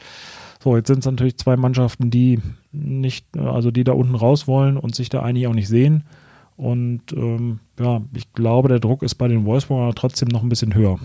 So, 0.63 0.77
jetzt 0.77 0.88
sind 0.88 1.00
es 1.00 1.05
natürlich 1.05 1.38
zwei 1.38 1.58
Mannschaften, 1.58 2.10
die 2.10 2.39
nicht, 2.72 3.38
also 3.38 3.70
die 3.70 3.84
da 3.84 3.91
unten 3.91 4.15
raus 4.15 4.48
wollen 4.48 4.77
und 4.77 4.96
sich 4.96 5.10
da 5.10 5.22
eigentlich 5.22 5.48
auch 5.48 5.53
nicht 5.53 5.67
sehen. 5.67 6.05
Und 6.55 7.12
ähm, 7.12 7.60
ja, 7.77 8.01
ich 8.13 8.32
glaube, 8.32 8.70
der 8.70 8.79
Druck 8.79 9.03
ist 9.03 9.15
bei 9.15 9.27
den 9.27 9.43
Wolfsburger 9.43 9.93
trotzdem 9.93 10.29
noch 10.29 10.41
ein 10.41 10.48
bisschen 10.48 10.74
höher. 10.74 11.00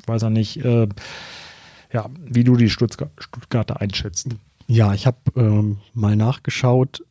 Ich 0.00 0.06
weiß 0.06 0.22
ja 0.22 0.30
nicht, 0.30 0.64
äh, 0.64 0.86
ja, 1.92 2.06
wie 2.24 2.44
du 2.44 2.54
die 2.54 2.70
Stuttgart, 2.70 3.10
Stuttgarter 3.18 3.80
einschätzt. 3.80 4.28
Ja, 4.68 4.94
ich 4.94 5.08
habe 5.08 5.18
ähm, 5.34 5.78
mal 5.92 6.14
nachgeschaut. 6.14 7.04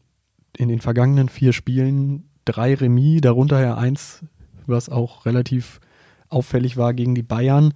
In 0.55 0.69
den 0.69 0.79
vergangenen 0.79 1.27
vier 1.27 1.51
Spielen 1.51 2.23
drei 2.45 2.75
Remis, 2.75 3.19
darunter 3.19 3.59
ja 3.59 3.75
eins, 3.75 4.23
was 4.67 4.87
auch 4.87 5.25
relativ 5.25 5.81
auffällig 6.29 6.77
war 6.77 6.93
gegen 6.93 7.13
die 7.13 7.23
Bayern. 7.23 7.73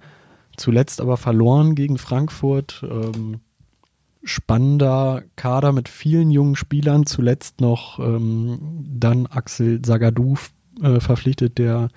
Zuletzt 0.56 1.02
aber 1.02 1.18
verloren 1.18 1.74
gegen 1.74 1.98
Frankfurt. 1.98 2.82
Ähm, 2.88 3.40
spannender 4.24 5.22
Kader 5.36 5.72
mit 5.72 5.88
vielen 5.88 6.30
jungen 6.30 6.56
Spielern. 6.56 7.06
Zuletzt 7.06 7.60
noch 7.60 7.98
ähm, 7.98 8.86
dann 8.88 9.26
Axel 9.26 9.84
Sagadou 9.84 10.36
äh, 10.82 11.00
verpflichtet, 11.00 11.58
der 11.58 11.88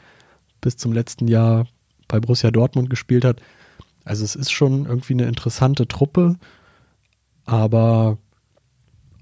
bis 0.61 0.77
zum 0.77 0.93
letzten 0.93 1.27
Jahr 1.27 1.67
bei 2.07 2.19
Borussia 2.19 2.51
Dortmund 2.51 2.89
gespielt 2.89 3.25
hat. 3.25 3.41
Also 4.03 4.23
es 4.23 4.35
ist 4.35 4.51
schon 4.51 4.85
irgendwie 4.85 5.13
eine 5.13 5.25
interessante 5.25 5.87
Truppe, 5.87 6.37
aber 7.45 8.17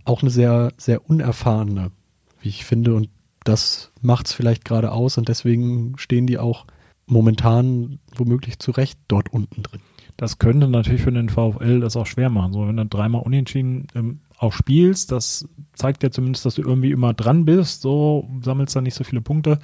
auch 0.03 0.21
eine 0.21 0.29
sehr, 0.31 0.71
sehr 0.77 1.09
unerfahrene, 1.09 1.91
wie 2.39 2.50
ich 2.50 2.65
finde. 2.65 2.93
Und 2.93 3.09
das 3.43 3.91
macht 4.01 4.27
es 4.27 4.33
vielleicht 4.33 4.65
gerade 4.65 4.91
aus 4.91 5.17
und 5.17 5.29
deswegen 5.29 5.97
stehen 5.97 6.27
die 6.27 6.38
auch 6.38 6.65
momentan 7.07 8.00
womöglich 8.15 8.59
zu 8.59 8.71
Recht 8.71 9.00
dort 9.07 9.31
unten 9.31 9.63
drin. 9.63 9.81
Das 10.17 10.39
könnte 10.39 10.67
natürlich 10.67 11.01
für 11.01 11.12
den 11.12 11.29
VfL 11.29 11.81
das 11.81 11.98
auch 11.98 12.05
schwer 12.05 12.29
machen. 12.29 12.53
So, 12.53 12.67
wenn 12.67 12.77
du 12.77 12.86
dreimal 12.86 13.22
unentschieden 13.22 13.88
ähm, 13.95 14.22
auch 14.38 14.53
spielst, 14.53 15.12
das 15.12 15.48
zeigt 15.74 16.03
ja 16.03 16.12
zumindest, 16.12 16.45
dass 16.45 16.55
du 16.55 16.62
irgendwie 16.62 16.91
immer 16.91 17.13
dran 17.13 17.45
bist. 17.45 17.81
So 17.81 18.29
sammelst 18.41 18.75
dann 18.75 18.84
nicht 18.84 18.95
so 18.95 19.03
viele 19.03 19.22
Punkte. 19.22 19.60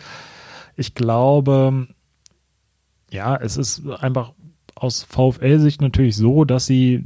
Ich 0.76 0.94
glaube, 0.94 1.88
ja, 3.12 3.36
es 3.36 3.58
ist 3.58 3.88
einfach 3.88 4.34
aus 4.76 5.04
VfL-Sicht 5.04 5.82
natürlich 5.82 6.16
so, 6.16 6.44
dass 6.44 6.66
sie 6.66 7.04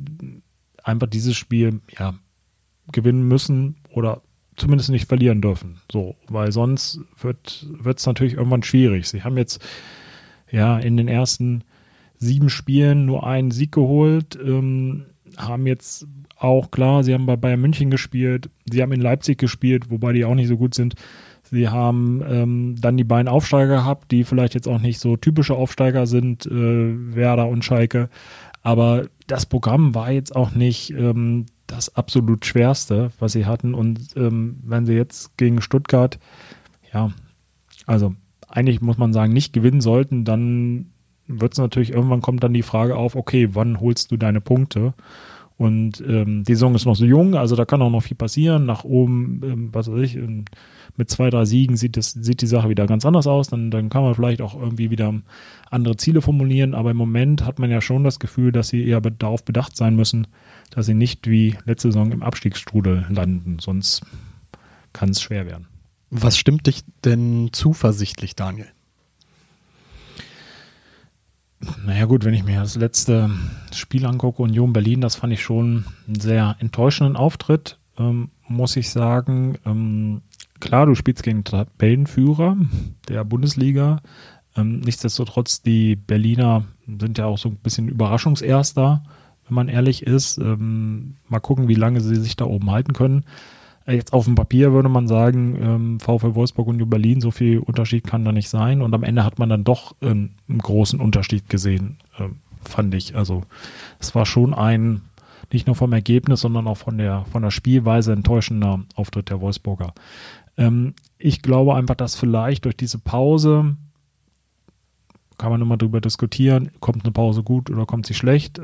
einfach 0.83 1.07
dieses 1.07 1.35
Spiel 1.35 1.81
ja 1.97 2.15
gewinnen 2.91 3.27
müssen 3.27 3.77
oder 3.91 4.21
zumindest 4.55 4.89
nicht 4.89 5.07
verlieren 5.07 5.41
dürfen. 5.41 5.81
So, 5.91 6.15
weil 6.27 6.51
sonst 6.51 7.01
wird 7.21 7.65
es 7.85 8.05
natürlich 8.05 8.33
irgendwann 8.33 8.63
schwierig. 8.63 9.07
Sie 9.07 9.23
haben 9.23 9.37
jetzt 9.37 9.63
ja 10.51 10.77
in 10.77 10.97
den 10.97 11.07
ersten 11.07 11.63
sieben 12.25 12.49
Spielen 12.49 13.05
nur 13.05 13.25
einen 13.25 13.51
Sieg 13.51 13.71
geholt, 13.71 14.37
ähm, 14.43 15.05
haben 15.37 15.67
jetzt 15.67 16.07
auch 16.37 16.71
klar, 16.71 17.03
sie 17.03 17.13
haben 17.13 17.25
bei 17.25 17.35
Bayern 17.35 17.61
München 17.61 17.89
gespielt, 17.89 18.49
sie 18.69 18.81
haben 18.81 18.91
in 18.91 19.01
Leipzig 19.01 19.37
gespielt, 19.37 19.89
wobei 19.89 20.13
die 20.13 20.25
auch 20.25 20.35
nicht 20.35 20.47
so 20.47 20.57
gut 20.57 20.73
sind. 20.73 20.95
Sie 21.49 21.69
haben 21.69 22.23
ähm, 22.27 22.75
dann 22.79 22.97
die 22.97 23.03
beiden 23.03 23.27
Aufsteiger 23.27 23.75
gehabt, 23.75 24.11
die 24.11 24.23
vielleicht 24.23 24.55
jetzt 24.55 24.67
auch 24.67 24.81
nicht 24.81 24.99
so 24.99 25.15
typische 25.15 25.53
Aufsteiger 25.53 26.07
sind, 26.07 26.45
äh, 26.47 27.15
Werder 27.15 27.47
und 27.47 27.63
Schalke. 27.63 28.09
Aber 28.63 29.07
das 29.27 29.45
Programm 29.45 29.93
war 29.93 30.11
jetzt 30.11 30.35
auch 30.35 30.51
nicht 30.55 30.89
ähm, 30.91 31.45
das 31.67 31.95
absolut 31.95 32.45
schwerste, 32.45 33.11
was 33.19 33.33
sie 33.33 33.45
hatten. 33.45 33.75
Und 33.75 33.99
ähm, 34.15 34.57
wenn 34.63 34.87
sie 34.87 34.93
jetzt 34.93 35.37
gegen 35.37 35.61
Stuttgart, 35.61 36.19
ja, 36.91 37.11
also 37.85 38.15
eigentlich 38.47 38.81
muss 38.81 38.97
man 38.97 39.13
sagen, 39.13 39.33
nicht 39.33 39.53
gewinnen 39.53 39.81
sollten, 39.81 40.25
dann 40.25 40.87
wird 41.27 41.53
es 41.53 41.59
natürlich 41.59 41.91
irgendwann 41.91 42.21
kommt 42.21 42.43
dann 42.43 42.53
die 42.53 42.61
Frage 42.61 42.95
auf, 42.95 43.15
okay, 43.15 43.49
wann 43.53 43.79
holst 43.79 44.11
du 44.11 44.17
deine 44.17 44.41
Punkte? 44.41 44.93
Und 45.57 46.03
ähm, 46.05 46.43
die 46.43 46.53
Saison 46.53 46.75
ist 46.75 46.85
noch 46.85 46.97
so 46.97 47.05
jung, 47.05 47.35
also 47.35 47.55
da 47.55 47.63
kann 47.63 47.81
auch 47.81 47.89
noch 47.89 48.03
viel 48.03 48.17
passieren. 48.17 48.65
Nach 48.65 48.83
oben, 48.83 49.41
ähm, 49.43 49.69
was 49.71 49.89
weiß 49.89 50.01
ich, 50.01 50.17
ähm, 50.17 50.43
mit 50.97 51.09
zwei, 51.09 51.29
drei 51.29 51.45
Siegen 51.45 51.77
sieht, 51.77 51.95
das, 51.95 52.11
sieht 52.11 52.41
die 52.41 52.47
Sache 52.47 52.67
wieder 52.67 52.87
ganz 52.87 53.05
anders 53.05 53.25
aus. 53.25 53.47
Dann, 53.47 53.71
dann 53.71 53.87
kann 53.87 54.03
man 54.03 54.15
vielleicht 54.15 54.41
auch 54.41 54.59
irgendwie 54.59 54.91
wieder 54.91 55.13
andere 55.71 55.95
Ziele 55.95 56.21
formulieren. 56.21 56.73
Aber 56.73 56.91
im 56.91 56.97
Moment 56.97 57.45
hat 57.45 57.57
man 57.57 57.71
ja 57.71 57.79
schon 57.79 58.03
das 58.03 58.19
Gefühl, 58.19 58.51
dass 58.51 58.67
sie 58.67 58.85
eher 58.85 58.99
darauf 58.99 59.45
bedacht 59.45 59.77
sein 59.77 59.95
müssen, 59.95 60.27
dass 60.71 60.87
sie 60.87 60.93
nicht 60.93 61.29
wie 61.29 61.55
letzte 61.65 61.89
Saison 61.89 62.11
im 62.11 62.21
Abstiegsstrudel 62.21 63.05
landen. 63.09 63.59
Sonst 63.59 64.01
kann 64.91 65.09
es 65.09 65.21
schwer 65.21 65.45
werden. 65.45 65.67
Was 66.09 66.37
stimmt 66.37 66.67
dich 66.67 66.83
denn 67.05 67.49
zuversichtlich, 67.53 68.35
Daniel? 68.35 68.67
Naja 71.85 72.05
gut, 72.05 72.25
wenn 72.25 72.33
ich 72.33 72.43
mir 72.43 72.59
das 72.59 72.75
letzte 72.75 73.29
Spiel 73.73 74.05
angucke, 74.05 74.41
Union 74.41 74.73
Berlin, 74.73 75.01
das 75.01 75.15
fand 75.15 75.33
ich 75.33 75.41
schon 75.41 75.85
einen 76.07 76.19
sehr 76.19 76.55
enttäuschenden 76.59 77.15
Auftritt, 77.15 77.79
ähm, 77.97 78.29
muss 78.47 78.75
ich 78.75 78.89
sagen. 78.89 79.57
Ähm, 79.65 80.21
klar, 80.59 80.85
du 80.85 80.95
spielst 80.95 81.23
gegen 81.23 81.43
Tabellenführer 81.43 82.57
der 83.07 83.23
Bundesliga. 83.23 84.01
Ähm, 84.55 84.79
nichtsdestotrotz, 84.79 85.61
die 85.61 85.95
Berliner 85.95 86.65
sind 86.99 87.17
ja 87.17 87.25
auch 87.25 87.37
so 87.37 87.49
ein 87.49 87.57
bisschen 87.57 87.89
Überraschungserster, 87.89 89.03
wenn 89.47 89.55
man 89.55 89.67
ehrlich 89.67 90.03
ist. 90.03 90.37
Ähm, 90.37 91.15
mal 91.27 91.39
gucken, 91.39 91.67
wie 91.67 91.75
lange 91.75 92.01
sie 92.01 92.15
sich 92.15 92.35
da 92.35 92.45
oben 92.45 92.71
halten 92.71 92.93
können. 92.93 93.25
Jetzt 93.87 94.13
auf 94.13 94.25
dem 94.25 94.33
Papier 94.33 94.73
würde 94.73 94.89
man 94.89 95.07
sagen, 95.07 95.57
ähm, 95.61 95.99
VfL 95.99 96.33
Wolfsburg 96.33 96.67
und 96.67 96.77
New 96.77 96.87
Berlin, 96.87 97.21
so 97.21 97.29
viel 97.29 97.59
Unterschied 97.59 98.05
kann 98.05 98.25
da 98.25 98.31
nicht 98.31 98.49
sein. 98.49 98.81
Und 98.81 98.93
am 98.95 99.03
Ende 99.03 99.23
hat 99.23 99.37
man 99.37 99.49
dann 99.49 99.63
doch 99.63 99.95
ähm, 100.01 100.31
einen 100.49 100.57
großen 100.57 100.99
Unterschied 100.99 101.49
gesehen, 101.49 101.97
ähm, 102.19 102.37
fand 102.63 102.95
ich. 102.95 103.15
Also 103.15 103.43
es 103.99 104.15
war 104.15 104.25
schon 104.25 104.55
ein, 104.55 105.01
nicht 105.51 105.67
nur 105.67 105.75
vom 105.75 105.93
Ergebnis, 105.93 106.41
sondern 106.41 106.67
auch 106.67 106.77
von 106.77 106.97
der, 106.97 107.25
von 107.31 107.43
der 107.43 107.51
Spielweise 107.51 108.13
enttäuschender 108.13 108.81
Auftritt 108.95 109.29
der 109.29 109.41
Wolfsburger. 109.41 109.93
Ich 111.17 111.41
glaube 111.41 111.75
einfach, 111.75 111.95
dass 111.95 112.15
vielleicht 112.15 112.63
durch 112.63 112.77
diese 112.77 112.97
Pause, 112.97 113.75
kann 115.37 115.51
man 115.51 115.61
immer 115.61 115.75
drüber 115.75 115.99
diskutieren, 115.99 116.71
kommt 116.79 117.03
eine 117.03 117.11
Pause 117.11 117.43
gut 117.43 117.69
oder 117.69 117.85
kommt 117.85 118.05
sie 118.05 118.13
schlecht. 118.13 118.57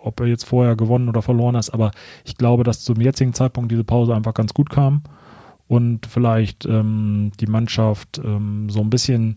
Ob 0.00 0.20
er 0.20 0.26
jetzt 0.26 0.44
vorher 0.44 0.76
gewonnen 0.76 1.08
oder 1.08 1.22
verloren 1.22 1.56
hat, 1.56 1.72
aber 1.72 1.90
ich 2.24 2.36
glaube, 2.36 2.64
dass 2.64 2.82
zum 2.82 3.00
jetzigen 3.00 3.34
Zeitpunkt 3.34 3.70
diese 3.70 3.84
Pause 3.84 4.14
einfach 4.14 4.34
ganz 4.34 4.54
gut 4.54 4.70
kam 4.70 5.02
und 5.66 6.06
vielleicht 6.06 6.66
ähm, 6.66 7.32
die 7.40 7.46
Mannschaft 7.46 8.20
ähm, 8.24 8.68
so 8.70 8.80
ein 8.80 8.90
bisschen 8.90 9.36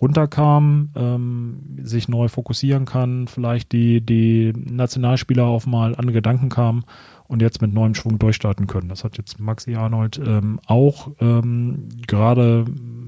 runterkam, 0.00 0.90
ähm, 0.96 1.78
sich 1.82 2.08
neu 2.08 2.28
fokussieren 2.28 2.86
kann, 2.86 3.28
vielleicht 3.28 3.72
die, 3.72 4.00
die 4.00 4.52
Nationalspieler 4.56 5.44
auf 5.44 5.66
mal 5.66 5.94
andere 5.94 6.14
Gedanken 6.14 6.48
kamen 6.48 6.84
und 7.28 7.42
jetzt 7.42 7.60
mit 7.60 7.72
neuem 7.72 7.94
Schwung 7.94 8.18
durchstarten 8.18 8.66
können. 8.66 8.88
Das 8.88 9.04
hat 9.04 9.18
jetzt 9.18 9.38
Maxi 9.38 9.74
Arnold 9.74 10.20
ähm, 10.24 10.58
auch 10.66 11.10
ähm, 11.20 11.88
gerade 12.06 12.64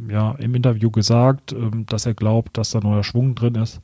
ja, 0.08 0.32
im 0.32 0.54
Interview 0.54 0.90
gesagt, 0.90 1.52
ähm, 1.52 1.86
dass 1.86 2.06
er 2.06 2.14
glaubt, 2.14 2.58
dass 2.58 2.70
da 2.70 2.80
neuer 2.80 3.04
Schwung 3.04 3.34
drin 3.34 3.54
ist 3.54 3.80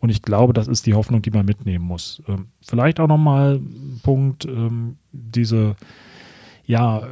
und 0.00 0.08
ich 0.08 0.22
glaube, 0.22 0.52
das 0.52 0.66
ist 0.66 0.86
die 0.86 0.94
Hoffnung, 0.94 1.22
die 1.22 1.30
man 1.30 1.46
mitnehmen 1.46 1.84
muss. 1.84 2.22
Ähm, 2.26 2.46
vielleicht 2.62 3.00
auch 3.00 3.06
nochmal 3.06 3.56
ein 3.56 4.00
Punkt, 4.02 4.46
ähm, 4.46 4.96
diese 5.12 5.76
ja, 6.64 7.02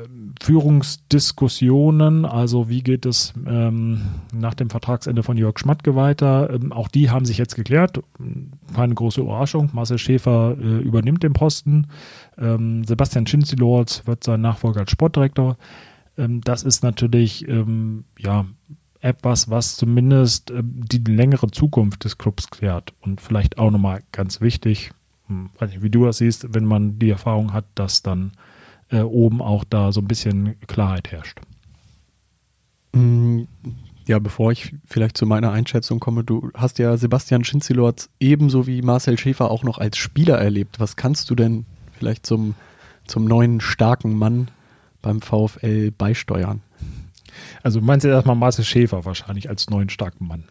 Führungsdiskussionen, 0.41 2.25
also 2.25 2.69
wie 2.69 2.83
geht 2.83 3.05
es 3.05 3.35
ähm, 3.45 4.03
nach 4.33 4.55
dem 4.55 4.71
Vertragsende 4.71 5.25
von 5.25 5.37
Jörg 5.37 5.59
Schmatke 5.59 5.97
weiter? 5.97 6.49
Ähm, 6.51 6.73
auch 6.73 6.87
die 6.87 7.11
haben 7.11 7.25
sich 7.25 7.39
jetzt 7.39 7.57
geklärt. 7.57 8.01
Keine 8.75 8.95
große 8.95 9.21
Überraschung. 9.21 9.69
Marcel 9.73 9.99
Schäfer 9.99 10.57
äh, 10.59 10.79
übernimmt 10.79 11.25
den 11.25 11.33
Posten. 11.33 11.89
Ähm, 12.39 12.85
Sebastian 12.85 13.27
Schinzilorz 13.27 14.07
wird 14.07 14.23
sein 14.23 14.41
Nachfolger 14.41 14.81
als 14.81 14.93
Sportdirektor. 14.93 15.57
Ähm, 16.17 16.41
das 16.43 16.63
ist 16.63 16.85
natürlich 16.85 17.45
ja 18.19 18.47
etwas, 19.01 19.51
was 19.51 19.77
zumindest 19.77 20.51
äh, 20.51 20.63
die 20.63 20.99
längere 20.99 21.51
Zukunft 21.51 22.05
des 22.05 22.19
Clubs 22.19 22.51
klärt. 22.51 22.93
Und 23.01 23.21
vielleicht 23.21 23.59
auch 23.59 23.71
nochmal 23.71 24.03
ganz 24.13 24.41
wichtig, 24.41 24.93
hm, 25.27 25.51
wie 25.81 25.91
du 25.91 26.05
das 26.05 26.19
siehst, 26.19 26.55
wenn 26.55 26.65
man 26.65 26.99
die 26.99 27.11
Erfahrung 27.11 27.53
hat, 27.53 27.65
dass 27.75 28.03
dann 28.03 28.33
äh, 28.91 29.01
oben 29.01 29.43
auch 29.43 29.65
da 29.65 29.93
so 29.93 30.01
ein 30.01 30.09
bisschen 30.09 30.59
Klarheit 30.67 31.13
herrscht. 31.13 31.41
Mm, 32.93 33.43
ja, 34.07 34.19
bevor 34.19 34.53
ich 34.53 34.75
vielleicht 34.87 35.19
zu 35.19 35.27
meiner 35.27 35.53
Einschätzung 35.53 36.01
komme, 36.01 36.25
du 36.25 36.51
hast 36.55 36.79
ja 36.79 36.97
Sebastian 36.97 37.45
Schinzilorz 37.45 38.09
ebenso 38.19 38.67
wie 38.67 38.81
Marcel 38.81 39.19
Schäfer 39.19 39.51
auch 39.51 39.65
noch 39.65 39.79
als 39.79 39.99
Spieler 39.99 40.39
erlebt. 40.39 40.81
Was 40.81 40.97
kannst 40.97 41.29
du 41.29 41.35
denn 41.35 41.67
vielleicht 41.93 42.25
zum, 42.25 42.55
zum 43.07 43.27
neuen 43.27 43.61
starken 43.61 44.17
Mann 44.17 44.51
beim 45.03 45.21
VfL 45.21 45.91
beisteuern? 45.91 46.63
Also 47.63 47.81
meinst 47.81 48.05
du 48.05 48.09
erstmal 48.09 48.37
Marcel 48.37 48.65
Schäfer 48.65 49.05
wahrscheinlich 49.05 49.49
als 49.49 49.71
neuen 49.71 49.89
starken 49.89 50.27
Mann? 50.27 50.45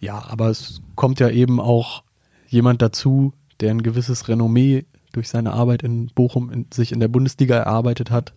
Ja, 0.00 0.24
aber 0.28 0.48
es 0.48 0.80
kommt 0.94 1.20
ja 1.20 1.28
eben 1.28 1.60
auch 1.60 2.02
jemand 2.48 2.82
dazu, 2.82 3.32
der 3.60 3.70
ein 3.70 3.82
gewisses 3.82 4.28
Renommee 4.28 4.86
durch 5.12 5.28
seine 5.28 5.52
Arbeit 5.52 5.82
in 5.82 6.06
Bochum 6.08 6.50
in, 6.50 6.66
sich 6.72 6.92
in 6.92 7.00
der 7.00 7.08
Bundesliga 7.08 7.56
erarbeitet 7.56 8.10
hat. 8.10 8.32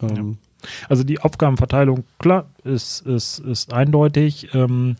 Ähm, 0.00 0.38
ja. 0.62 0.68
Also 0.88 1.04
die 1.04 1.20
Aufgabenverteilung, 1.20 2.04
klar, 2.18 2.46
ist, 2.64 3.06
ist, 3.06 3.38
ist 3.38 3.72
eindeutig. 3.72 4.52
Ähm, 4.54 4.96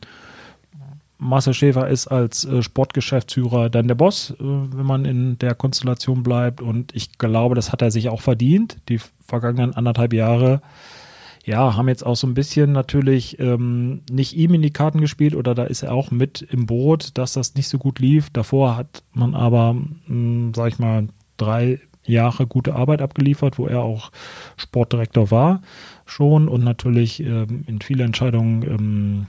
Marcel 1.19 1.53
Schäfer 1.53 1.89
ist 1.89 2.07
als 2.07 2.45
äh, 2.45 2.63
Sportgeschäftsführer 2.63 3.71
dann 3.71 3.89
der 3.89 3.97
Boss, 3.97 4.31
äh, 4.31 4.37
wenn 4.39 4.87
man 4.87 5.05
in 5.05 5.37
der 5.39 5.55
Konstellation 5.55 6.23
bleibt. 6.23 6.61
Und 6.61 6.95
ich 6.95 7.19
glaube, 7.19 7.57
das 7.57 7.73
hat 7.73 7.83
er 7.83 7.91
sich 7.91 8.09
auch 8.09 8.21
verdient. 8.21 8.79
Die 8.89 9.01
vergangenen 9.27 9.75
anderthalb 9.75 10.13
Jahre 10.13 10.63
ja, 11.45 11.77
haben 11.77 11.89
jetzt 11.89 12.05
auch 12.05 12.17
so 12.17 12.27
ein 12.27 12.35
bisschen 12.35 12.73
natürlich 12.73 13.39
ähm, 13.39 14.03
nicht 14.11 14.37
ihm 14.37 14.55
in 14.55 14.63
die 14.63 14.73
Karten 14.73 15.01
gespielt 15.01 15.35
oder 15.35 15.55
da 15.55 15.65
ist 15.65 15.83
er 15.83 15.93
auch 15.93 16.11
mit 16.11 16.43
im 16.43 16.67
Boot, 16.67 17.17
dass 17.17 17.33
das 17.33 17.55
nicht 17.55 17.69
so 17.69 17.79
gut 17.79 17.99
lief. 17.99 18.31
Davor 18.31 18.77
hat 18.77 19.03
man 19.13 19.35
aber, 19.35 19.75
mh, 19.75 19.87
hm, 20.07 20.53
sag 20.55 20.69
ich 20.69 20.79
mal, 20.79 21.09
drei 21.37 21.81
Jahre 22.05 22.47
gute 22.47 22.75
Arbeit 22.75 23.03
abgeliefert, 23.03 23.59
wo 23.59 23.67
er 23.67 23.83
auch 23.83 24.11
Sportdirektor 24.57 25.31
war 25.31 25.63
schon 26.07 26.49
und 26.49 26.65
natürlich 26.65 27.21
ähm, 27.21 27.65
in 27.67 27.81
viele 27.81 28.05
Entscheidungen, 28.05 29.27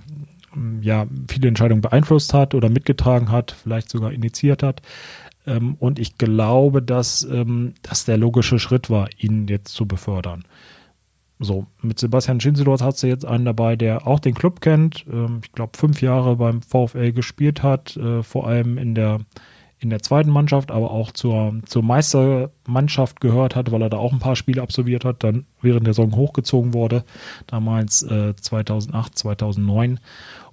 ähm, 0.53 0.79
ja, 0.81 1.05
viele 1.27 1.47
Entscheidungen 1.47 1.81
beeinflusst 1.81 2.33
hat 2.33 2.55
oder 2.55 2.69
mitgetragen 2.69 3.31
hat, 3.31 3.55
vielleicht 3.63 3.89
sogar 3.89 4.11
initiiert 4.11 4.63
hat. 4.63 4.81
Ähm, 5.45 5.75
und 5.79 5.99
ich 5.99 6.17
glaube, 6.17 6.81
dass 6.81 7.23
ähm, 7.23 7.73
das 7.81 8.05
der 8.05 8.17
logische 8.17 8.59
Schritt 8.59 8.89
war, 8.89 9.09
ihn 9.17 9.47
jetzt 9.47 9.73
zu 9.73 9.85
befördern. 9.85 10.43
So, 11.41 11.67
mit 11.81 11.97
Sebastian 11.99 12.41
Schinzelort 12.41 12.81
hat 12.81 12.97
sie 12.97 13.07
jetzt 13.07 13.25
einen 13.25 13.45
dabei, 13.45 13.77
der 13.77 14.05
auch 14.05 14.19
den 14.19 14.33
Club 14.35 14.59
kennt. 14.59 15.05
Ähm, 15.09 15.39
ich 15.43 15.53
glaube, 15.53 15.77
fünf 15.77 16.01
Jahre 16.01 16.35
beim 16.35 16.61
VfL 16.61 17.13
gespielt 17.13 17.63
hat, 17.63 17.95
äh, 17.95 18.23
vor 18.23 18.45
allem 18.45 18.77
in 18.77 18.93
der, 18.93 19.21
in 19.79 19.89
der 19.89 20.01
zweiten 20.01 20.31
Mannschaft, 20.31 20.69
aber 20.69 20.91
auch 20.91 21.11
zur, 21.11 21.53
zur 21.65 21.81
Meistermannschaft 21.81 23.21
gehört 23.21 23.55
hat, 23.55 23.71
weil 23.71 23.81
er 23.81 23.89
da 23.89 23.97
auch 23.97 24.11
ein 24.11 24.19
paar 24.19 24.35
Spiele 24.35 24.61
absolviert 24.61 25.05
hat, 25.05 25.23
dann 25.23 25.45
während 25.61 25.87
der 25.87 25.93
Saison 25.93 26.13
hochgezogen 26.17 26.73
wurde, 26.73 27.05
damals 27.47 28.03
äh, 28.03 28.35
2008, 28.35 29.17
2009. 29.17 30.01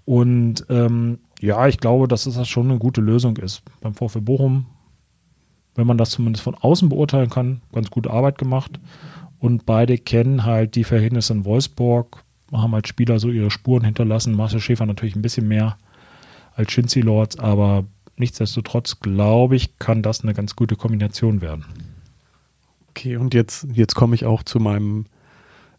Und 0.04 0.64
ähm, 0.70 1.18
ja, 1.40 1.66
ich 1.66 1.78
glaube, 1.78 2.06
dass 2.06 2.24
das 2.24 2.48
schon 2.48 2.70
eine 2.70 2.78
gute 2.78 3.00
Lösung 3.00 3.36
ist. 3.38 3.62
Beim 3.80 3.94
VfL 3.94 4.20
Bochum, 4.20 4.66
wenn 5.74 5.88
man 5.88 5.98
das 5.98 6.10
zumindest 6.10 6.44
von 6.44 6.54
außen 6.54 6.88
beurteilen 6.88 7.28
kann, 7.28 7.60
ganz 7.72 7.90
gute 7.90 8.12
Arbeit 8.12 8.38
gemacht. 8.38 8.78
Und 9.38 9.66
beide 9.66 9.98
kennen 9.98 10.44
halt 10.44 10.74
die 10.74 10.84
Verhältnisse 10.84 11.32
in 11.32 11.44
Wolfsburg, 11.44 12.24
haben 12.52 12.74
als 12.74 12.88
Spieler 12.88 13.18
so 13.18 13.30
ihre 13.30 13.50
Spuren 13.50 13.84
hinterlassen. 13.84 14.34
Marcel 14.34 14.60
Schäfer 14.60 14.86
natürlich 14.86 15.16
ein 15.16 15.22
bisschen 15.22 15.48
mehr 15.48 15.76
als 16.54 16.72
Shinzi 16.72 17.00
Lords, 17.00 17.38
aber 17.38 17.84
nichtsdestotrotz 18.16 19.00
glaube 19.00 19.56
ich, 19.56 19.78
kann 19.78 20.02
das 20.02 20.22
eine 20.22 20.34
ganz 20.34 20.56
gute 20.56 20.76
Kombination 20.76 21.40
werden. 21.40 21.64
Okay, 22.90 23.16
und 23.16 23.34
jetzt, 23.34 23.66
jetzt 23.72 23.94
komme 23.94 24.14
ich 24.14 24.24
auch 24.24 24.42
zu 24.42 24.58
meinem, 24.58 25.04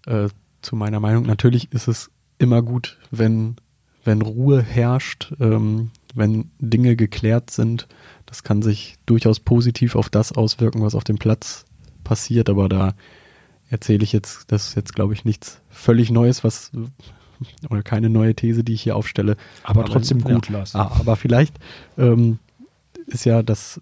äh, 0.06 0.30
zu 0.62 0.76
meiner 0.76 1.00
Meinung. 1.00 1.26
Natürlich 1.26 1.72
ist 1.72 1.88
es 1.88 2.12
immer 2.38 2.62
gut, 2.62 3.00
wenn, 3.10 3.56
wenn 4.04 4.22
Ruhe 4.22 4.62
herrscht, 4.62 5.34
ähm, 5.40 5.90
wenn 6.14 6.52
Dinge 6.60 6.96
geklärt 6.96 7.50
sind. 7.50 7.88
Das 8.28 8.44
kann 8.44 8.62
sich 8.62 8.98
durchaus 9.08 9.40
positiv 9.40 9.96
auf 9.96 10.10
das 10.10 10.32
auswirken, 10.32 10.82
was 10.82 10.94
auf 10.94 11.04
dem 11.04 11.18
Platz 11.18 11.66
passiert, 12.04 12.50
aber 12.50 12.70
da 12.70 12.94
erzähle 13.70 14.04
ich 14.04 14.14
jetzt, 14.14 14.52
das 14.52 14.70
ist 14.70 14.76
jetzt, 14.76 14.96
glaube 14.96 15.14
ich, 15.14 15.26
nichts 15.26 15.62
völlig 15.70 16.12
Neues, 16.12 16.44
was 16.44 16.72
oder 17.70 17.84
keine 17.84 18.10
neue 18.10 18.36
These, 18.36 18.64
die 18.64 18.74
ich 18.74 18.82
hier 18.82 18.96
aufstelle. 18.96 19.38
Aber, 19.64 19.82
aber 19.82 19.90
trotzdem 19.90 20.22
gut, 20.22 20.48
ja, 20.48 20.58
Lars. 20.58 20.76
Ah, 20.76 20.92
aber 21.00 21.16
vielleicht 21.16 21.60
ähm, 21.98 22.40
ist 23.06 23.26
ja 23.26 23.44
das, 23.44 23.82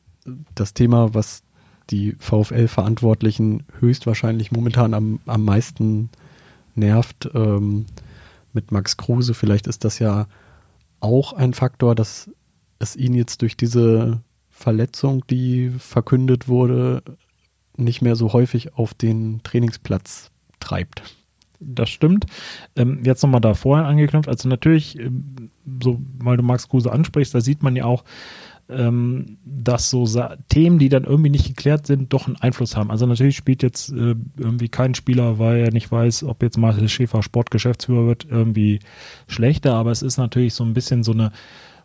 das 0.53 0.73
Thema, 0.73 1.13
was 1.13 1.43
die 1.89 2.15
VfL-Verantwortlichen 2.19 3.63
höchstwahrscheinlich 3.79 4.51
momentan 4.51 4.93
am, 4.93 5.19
am 5.25 5.45
meisten 5.45 6.09
nervt, 6.73 7.29
ähm, 7.33 7.85
mit 8.53 8.71
Max 8.71 8.97
Kruse. 8.97 9.33
Vielleicht 9.33 9.67
ist 9.67 9.83
das 9.83 9.99
ja 9.99 10.27
auch 10.99 11.33
ein 11.33 11.53
Faktor, 11.53 11.93
dass 11.93 12.29
es 12.79 12.95
ihn 12.95 13.13
jetzt 13.13 13.41
durch 13.41 13.55
diese 13.55 14.21
Verletzung, 14.49 15.25
die 15.27 15.69
verkündet 15.69 16.47
wurde, 16.47 17.03
nicht 17.77 18.01
mehr 18.01 18.15
so 18.15 18.33
häufig 18.33 18.75
auf 18.75 18.93
den 18.93 19.41
Trainingsplatz 19.43 20.31
treibt. 20.59 21.03
Das 21.59 21.89
stimmt. 21.89 22.25
Ähm, 22.75 23.01
jetzt 23.03 23.23
nochmal 23.23 23.41
da 23.41 23.53
vorher 23.53 23.87
angeknüpft. 23.87 24.27
Also 24.27 24.49
natürlich, 24.49 24.99
ähm, 24.99 25.49
so, 25.81 25.99
weil 26.19 26.37
du 26.37 26.43
Max 26.43 26.67
Kruse 26.67 26.91
ansprichst, 26.91 27.33
da 27.33 27.41
sieht 27.41 27.63
man 27.63 27.75
ja 27.75 27.85
auch, 27.85 28.03
ähm, 28.67 29.37
dass 29.45 29.89
so 29.89 30.07
Themen, 30.49 30.79
die 30.79 30.89
dann 30.89 31.03
irgendwie 31.03 31.29
nicht 31.29 31.47
geklärt 31.47 31.85
sind, 31.85 32.11
doch 32.13 32.27
einen 32.27 32.37
Einfluss 32.37 32.75
haben. 32.75 32.89
Also 32.89 33.05
natürlich 33.05 33.35
spielt 33.35 33.61
jetzt 33.61 33.91
äh, 33.91 34.15
irgendwie 34.37 34.69
kein 34.69 34.95
Spieler, 34.95 35.37
weil 35.37 35.59
er 35.59 35.71
nicht 35.71 35.91
weiß, 35.91 36.23
ob 36.23 36.41
jetzt 36.41 36.57
Marcel 36.57 36.89
Schäfer 36.89 37.21
Sportgeschäftsführer 37.21 38.07
wird, 38.07 38.25
irgendwie 38.29 38.79
schlechter, 39.27 39.75
aber 39.75 39.91
es 39.91 40.01
ist 40.01 40.17
natürlich 40.17 40.55
so 40.55 40.63
ein 40.63 40.73
bisschen 40.73 41.03
so 41.03 41.11
eine, 41.11 41.31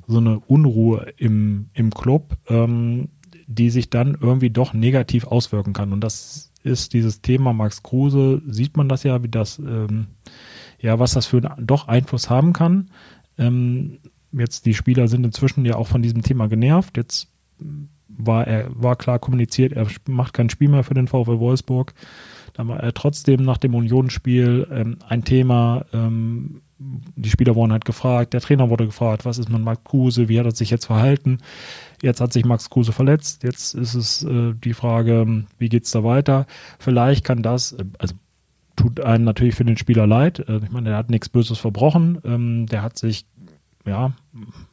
so 0.07 0.19
eine 0.19 0.41
Unruhe 0.41 1.13
im, 1.19 1.69
im 1.75 1.91
Club, 1.91 2.37
die 3.51 3.71
sich 3.71 3.91
dann 3.91 4.17
irgendwie 4.21 4.51
doch 4.51 4.73
negativ 4.73 5.27
auswirken 5.27 5.73
kann. 5.73 5.93
Und 5.93 6.03
das 6.03 6.53
ist 6.63 6.93
dieses 6.93 7.21
Thema 7.21 7.53
Max 7.53 7.83
Kruse, 7.83 8.43
sieht 8.47 8.77
man 8.77 8.89
das 8.89 9.03
ja, 9.03 9.23
wie 9.25 9.29
das, 9.29 9.59
ähm, 9.59 10.07
ja, 10.79 10.99
was 10.99 11.13
das 11.13 11.27
für 11.27 11.39
einen 11.39 11.67
doch 11.67 11.89
Einfluss 11.89 12.31
haben 12.31 12.53
kann. 12.53 12.91
Ähm, 13.39 13.99
jetzt 14.33 14.67
die 14.67 14.75
Spieler 14.75 15.09
sind 15.09 15.25
inzwischen 15.25 15.65
ja 15.65 15.75
auch 15.75 15.89
von 15.89 16.03
diesem 16.03 16.23
Thema 16.23 16.49
genervt. 16.49 16.97
Jetzt 16.97 17.29
war 18.09 18.47
er, 18.47 18.69
war 18.71 18.95
klar 18.95 19.19
kommuniziert, 19.19 19.73
er 19.73 19.89
macht 20.07 20.33
kein 20.33 20.51
Spiel 20.51 20.69
mehr 20.69 20.85
für 20.85 20.95
den 20.95 21.09
VfL 21.09 21.41
Wolfsburg. 21.41 21.93
Dann 22.53 22.69
war 22.69 22.81
er 22.81 22.95
trotzdem 22.95 23.43
nach 23.43 23.59
dem 23.59 23.75
Unionsspiel 23.75 24.69
ähm, 24.71 24.99
ein 25.09 25.25
Thema. 25.25 25.85
Ähm, 25.93 26.63
die 26.81 27.29
Spieler 27.29 27.55
wurden 27.55 27.73
halt 27.73 27.85
gefragt, 27.85 28.33
der 28.33 28.41
Trainer 28.41 28.71
wurde 28.71 28.87
gefragt, 28.87 29.27
was 29.27 29.39
ist 29.39 29.51
mit 29.51 29.63
Max 29.63 29.85
Kruse, 29.85 30.29
wie 30.29 30.39
hat 30.39 30.47
er 30.47 30.55
sich 30.55 30.71
jetzt 30.71 30.87
verhalten? 30.87 31.39
Jetzt 32.03 32.21
hat 32.21 32.33
sich 32.33 32.47
Max 32.47 32.71
Kruse 32.71 32.93
verletzt, 32.93 33.43
jetzt 33.43 33.75
ist 33.75 33.95
es 33.95 34.25
äh, 34.25 34.55
die 34.55 34.73
Frage, 34.73 35.45
wie 35.59 35.69
geht's 35.69 35.91
da 35.91 36.03
weiter? 36.05 36.47
Vielleicht 36.79 37.25
kann 37.25 37.43
das, 37.43 37.73
äh, 37.73 37.85
also 37.99 38.15
tut 38.77 39.01
einem 39.01 39.25
natürlich 39.25 39.55
für 39.55 39.65
den 39.65 39.77
Spieler 39.77 40.07
leid. 40.07 40.39
Äh, 40.49 40.61
ich 40.65 40.71
meine, 40.71 40.89
der 40.89 40.99
hat 40.99 41.11
nichts 41.11 41.29
Böses 41.29 41.59
verbrochen, 41.59 42.19
ähm, 42.25 42.67
der 42.67 42.83
hat 42.83 42.99
sich 42.99 43.27
ja, 43.87 44.13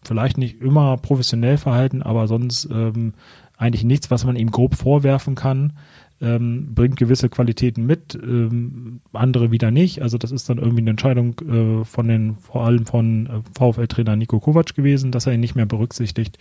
vielleicht 0.04 0.38
nicht 0.38 0.62
immer 0.62 0.98
professionell 0.98 1.58
verhalten, 1.58 2.04
aber 2.04 2.28
sonst 2.28 2.70
ähm, 2.72 3.13
eigentlich 3.58 3.84
nichts, 3.84 4.12
was 4.12 4.26
man 4.26 4.36
ihm 4.36 4.52
grob 4.52 4.76
vorwerfen 4.76 5.36
kann. 5.36 5.74
Ähm, 6.19 6.73
bringt 6.73 6.95
gewisse 6.95 7.30
Qualitäten 7.30 7.86
mit, 7.86 8.15
ähm, 8.15 9.01
andere 9.13 9.51
wieder 9.51 9.69
nicht. 9.69 10.01
Also 10.01 10.17
das 10.17 10.32
ist 10.32 10.49
dann 10.49 10.58
irgendwie 10.58 10.82
eine 10.82 10.89
Entscheidung 10.89 11.39
äh, 11.41 11.86
von 11.86 12.08
den, 12.08 12.38
vor 12.38 12.65
allem 12.65 12.88
von 12.88 13.27
äh, 13.27 13.41
VfL-Trainer 13.56 14.15
Nico 14.15 14.39
Kovac 14.39 14.73
gewesen, 14.73 15.12
dass 15.12 15.27
er 15.27 15.34
ihn 15.34 15.39
nicht 15.39 15.56
mehr 15.56 15.67
berücksichtigt. 15.67 16.39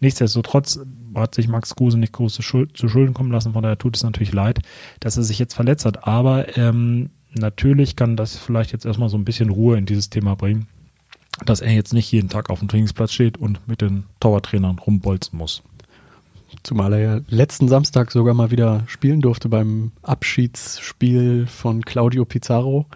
Nichtsdestotrotz 0.00 0.80
hat 1.14 1.34
sich 1.34 1.48
Max 1.48 1.74
Kruse 1.74 1.98
nicht 1.98 2.12
große 2.12 2.42
Schuld, 2.42 2.76
zu 2.76 2.88
Schulden 2.88 3.14
kommen 3.14 3.32
lassen, 3.32 3.54
von 3.54 3.62
daher 3.62 3.78
tut 3.78 3.96
es 3.96 4.02
natürlich 4.02 4.34
leid, 4.34 4.60
dass 5.00 5.16
er 5.16 5.22
sich 5.22 5.38
jetzt 5.38 5.54
verletzt 5.54 5.86
hat. 5.86 6.06
Aber 6.06 6.58
ähm, 6.58 7.08
natürlich 7.32 7.96
kann 7.96 8.16
das 8.16 8.36
vielleicht 8.36 8.72
jetzt 8.72 8.84
erstmal 8.84 9.08
so 9.08 9.16
ein 9.16 9.24
bisschen 9.24 9.48
Ruhe 9.48 9.78
in 9.78 9.86
dieses 9.86 10.10
Thema 10.10 10.36
bringen 10.36 10.66
dass 11.44 11.60
er 11.60 11.72
jetzt 11.72 11.92
nicht 11.92 12.10
jeden 12.12 12.28
Tag 12.28 12.50
auf 12.50 12.60
dem 12.60 12.68
Trainingsplatz 12.68 13.12
steht 13.12 13.36
und 13.36 13.66
mit 13.68 13.82
den 13.82 14.04
Torwarttrainern 14.20 14.78
rumbolzen 14.78 15.38
muss. 15.38 15.62
Zumal 16.62 16.92
er 16.92 16.98
ja 17.00 17.20
letzten 17.28 17.68
Samstag 17.68 18.10
sogar 18.10 18.34
mal 18.34 18.50
wieder 18.50 18.84
spielen 18.86 19.20
durfte 19.20 19.48
beim 19.48 19.92
Abschiedsspiel 20.02 21.46
von 21.46 21.84
Claudio 21.84 22.24
Pizarro. 22.24 22.86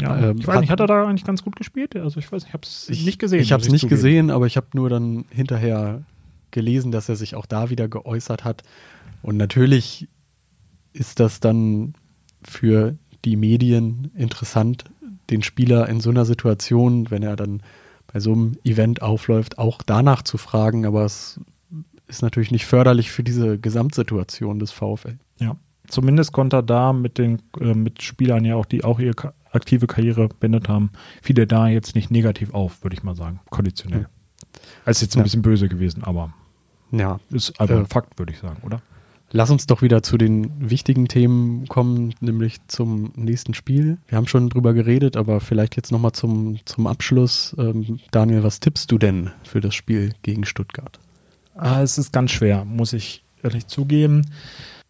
Ja, 0.00 0.30
ähm, 0.30 0.38
ich 0.38 0.46
weiß 0.46 0.60
nicht, 0.60 0.70
hat 0.70 0.80
er 0.80 0.86
da 0.86 1.06
eigentlich 1.06 1.24
ganz 1.24 1.42
gut 1.42 1.56
gespielt? 1.56 1.96
Also 1.96 2.18
ich 2.20 2.30
weiß 2.30 2.42
nicht, 2.42 2.48
ich 2.48 2.54
habe 2.54 2.66
es 2.66 2.88
nicht 2.88 3.18
gesehen. 3.18 3.40
Ich 3.40 3.52
habe 3.52 3.62
es 3.62 3.68
nicht 3.68 3.82
zugeben. 3.82 3.96
gesehen, 3.96 4.30
aber 4.30 4.46
ich 4.46 4.56
habe 4.56 4.66
nur 4.74 4.90
dann 4.90 5.24
hinterher 5.30 6.02
gelesen, 6.50 6.92
dass 6.92 7.08
er 7.08 7.16
sich 7.16 7.34
auch 7.34 7.46
da 7.46 7.70
wieder 7.70 7.88
geäußert 7.88 8.44
hat. 8.44 8.62
Und 9.22 9.36
natürlich 9.36 10.08
ist 10.92 11.20
das 11.20 11.40
dann 11.40 11.94
für 12.42 12.96
die 13.24 13.36
Medien 13.36 14.10
interessant, 14.16 14.84
den 15.30 15.42
Spieler 15.42 15.88
in 15.88 16.00
so 16.00 16.10
einer 16.10 16.24
Situation, 16.24 17.10
wenn 17.10 17.22
er 17.22 17.36
dann 17.36 17.62
bei 18.06 18.20
so 18.20 18.32
einem 18.32 18.56
Event 18.64 19.02
aufläuft, 19.02 19.58
auch 19.58 19.82
danach 19.84 20.22
zu 20.22 20.38
fragen, 20.38 20.86
aber 20.86 21.04
es 21.04 21.40
ist 22.06 22.22
natürlich 22.22 22.50
nicht 22.50 22.66
förderlich 22.66 23.10
für 23.10 23.22
diese 23.22 23.58
Gesamtsituation 23.58 24.58
des 24.58 24.72
VfL. 24.72 25.18
Ja, 25.38 25.56
zumindest 25.88 26.32
konnte 26.32 26.56
er 26.56 26.62
da 26.62 26.92
mit 26.92 27.18
den 27.18 27.42
äh, 27.60 27.74
mit 27.74 28.02
Spielern 28.02 28.44
ja 28.44 28.56
auch, 28.56 28.66
die 28.66 28.84
auch 28.84 28.98
ihre 28.98 29.34
aktive 29.52 29.86
Karriere 29.86 30.28
beendet 30.28 30.68
haben, 30.68 30.90
fiel 31.22 31.38
er 31.38 31.46
da 31.46 31.68
jetzt 31.68 31.94
nicht 31.94 32.10
negativ 32.10 32.54
auf, 32.54 32.82
würde 32.82 32.94
ich 32.94 33.02
mal 33.02 33.16
sagen, 33.16 33.40
konditionell. 33.50 34.02
Ja. 34.02 34.60
Also 34.84 35.04
jetzt 35.04 35.16
ein 35.16 35.20
ja. 35.20 35.24
bisschen 35.24 35.42
böse 35.42 35.68
gewesen, 35.68 36.04
aber 36.04 36.32
ja. 36.92 37.18
ist 37.30 37.60
einfach 37.60 37.76
äh, 37.76 37.80
ein 37.80 37.86
Fakt, 37.86 38.18
würde 38.18 38.32
ich 38.32 38.38
sagen, 38.38 38.62
oder? 38.64 38.80
Lass 39.32 39.50
uns 39.50 39.66
doch 39.66 39.82
wieder 39.82 40.04
zu 40.04 40.18
den 40.18 40.70
wichtigen 40.70 41.08
Themen 41.08 41.66
kommen, 41.66 42.14
nämlich 42.20 42.58
zum 42.68 43.12
nächsten 43.16 43.54
Spiel. 43.54 43.98
Wir 44.06 44.16
haben 44.16 44.28
schon 44.28 44.48
drüber 44.48 44.72
geredet, 44.72 45.16
aber 45.16 45.40
vielleicht 45.40 45.76
jetzt 45.76 45.90
nochmal 45.90 46.12
zum, 46.12 46.60
zum 46.64 46.86
Abschluss. 46.86 47.54
Ähm, 47.58 47.98
Daniel, 48.12 48.44
was 48.44 48.60
tippst 48.60 48.90
du 48.92 48.98
denn 48.98 49.30
für 49.42 49.60
das 49.60 49.74
Spiel 49.74 50.12
gegen 50.22 50.44
Stuttgart? 50.44 51.00
Ah, 51.56 51.82
es 51.82 51.98
ist 51.98 52.12
ganz 52.12 52.30
schwer, 52.30 52.64
muss 52.64 52.92
ich 52.92 53.24
ehrlich 53.42 53.66
zugeben. 53.66 54.26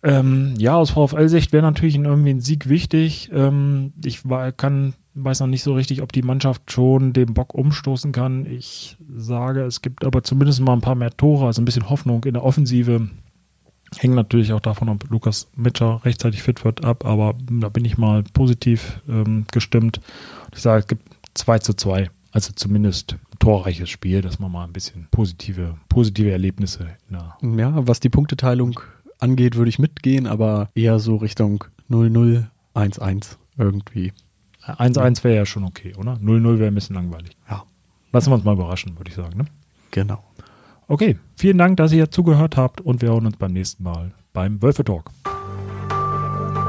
Ähm, 0.02 0.54
ja, 0.58 0.76
aus 0.76 0.90
VfL-Sicht 0.90 1.52
wäre 1.52 1.64
natürlich 1.64 1.96
irgendwie 1.96 2.30
ein 2.30 2.40
Sieg 2.40 2.68
wichtig. 2.68 3.30
Ähm, 3.32 3.92
ich 4.04 4.28
war, 4.28 4.52
kann, 4.52 4.94
weiß 5.14 5.40
noch 5.40 5.46
nicht 5.46 5.62
so 5.62 5.74
richtig, 5.74 6.02
ob 6.02 6.12
die 6.12 6.22
Mannschaft 6.22 6.70
schon 6.70 7.12
den 7.12 7.34
Bock 7.34 7.54
umstoßen 7.54 8.12
kann. 8.12 8.46
Ich 8.46 8.96
sage, 9.16 9.62
es 9.62 9.82
gibt 9.82 10.04
aber 10.04 10.22
zumindest 10.22 10.60
mal 10.60 10.74
ein 10.74 10.80
paar 10.80 10.94
mehr 10.94 11.16
Tore, 11.16 11.46
also 11.46 11.62
ein 11.62 11.64
bisschen 11.64 11.88
Hoffnung 11.88 12.24
in 12.24 12.34
der 12.34 12.44
Offensive 12.44 13.08
Hängt 13.98 14.14
natürlich 14.14 14.52
auch 14.52 14.60
davon, 14.60 14.88
ob 14.88 15.08
Lukas 15.10 15.48
Mitscher 15.54 16.04
rechtzeitig 16.04 16.42
fit 16.42 16.64
wird, 16.64 16.84
ab, 16.84 17.04
aber 17.06 17.34
da 17.48 17.68
bin 17.68 17.84
ich 17.84 17.96
mal 17.96 18.24
positiv 18.34 19.00
ähm, 19.08 19.46
gestimmt. 19.52 20.00
Ich 20.52 20.60
sage, 20.60 20.80
es 20.80 20.86
gibt 20.88 21.08
2 21.34 21.60
zu 21.60 21.74
2, 21.74 22.10
also 22.36 22.52
zumindest 22.54 23.14
ein 23.14 23.38
torreiches 23.38 23.88
Spiel, 23.88 24.20
dass 24.20 24.38
man 24.38 24.52
mal 24.52 24.64
ein 24.64 24.72
bisschen 24.74 25.08
positive, 25.10 25.78
positive 25.88 26.30
Erlebnisse. 26.30 26.90
ja, 27.10 27.34
was 27.86 27.98
die 27.98 28.10
Punkteteilung 28.10 28.78
angeht, 29.18 29.56
würde 29.56 29.70
ich 29.70 29.78
mitgehen, 29.78 30.26
aber 30.26 30.68
eher 30.74 30.98
so 30.98 31.16
Richtung 31.16 31.64
0-0, 31.88 32.44
1-1 32.74 33.36
irgendwie. 33.56 34.12
1-1 34.66 35.24
wäre 35.24 35.34
ja 35.36 35.46
schon 35.46 35.64
okay, 35.64 35.94
oder? 35.96 36.16
0-0 36.16 36.58
wäre 36.58 36.66
ein 36.66 36.74
bisschen 36.74 36.96
langweilig. 36.96 37.30
Ja. 37.48 37.64
Lassen 38.12 38.30
wir 38.30 38.34
uns 38.34 38.44
mal 38.44 38.52
überraschen, 38.52 38.98
würde 38.98 39.08
ich 39.08 39.16
sagen. 39.16 39.38
Ne? 39.38 39.46
Genau. 39.90 40.22
Okay, 40.88 41.16
vielen 41.36 41.56
Dank, 41.56 41.78
dass 41.78 41.90
ihr 41.92 42.10
zugehört 42.10 42.58
habt 42.58 42.82
und 42.82 43.00
wir 43.00 43.08
hören 43.08 43.24
uns 43.24 43.38
beim 43.38 43.54
nächsten 43.54 43.82
Mal 43.82 44.12
beim 44.34 44.60
Wölfe 44.60 44.84
Talk. 44.84 45.10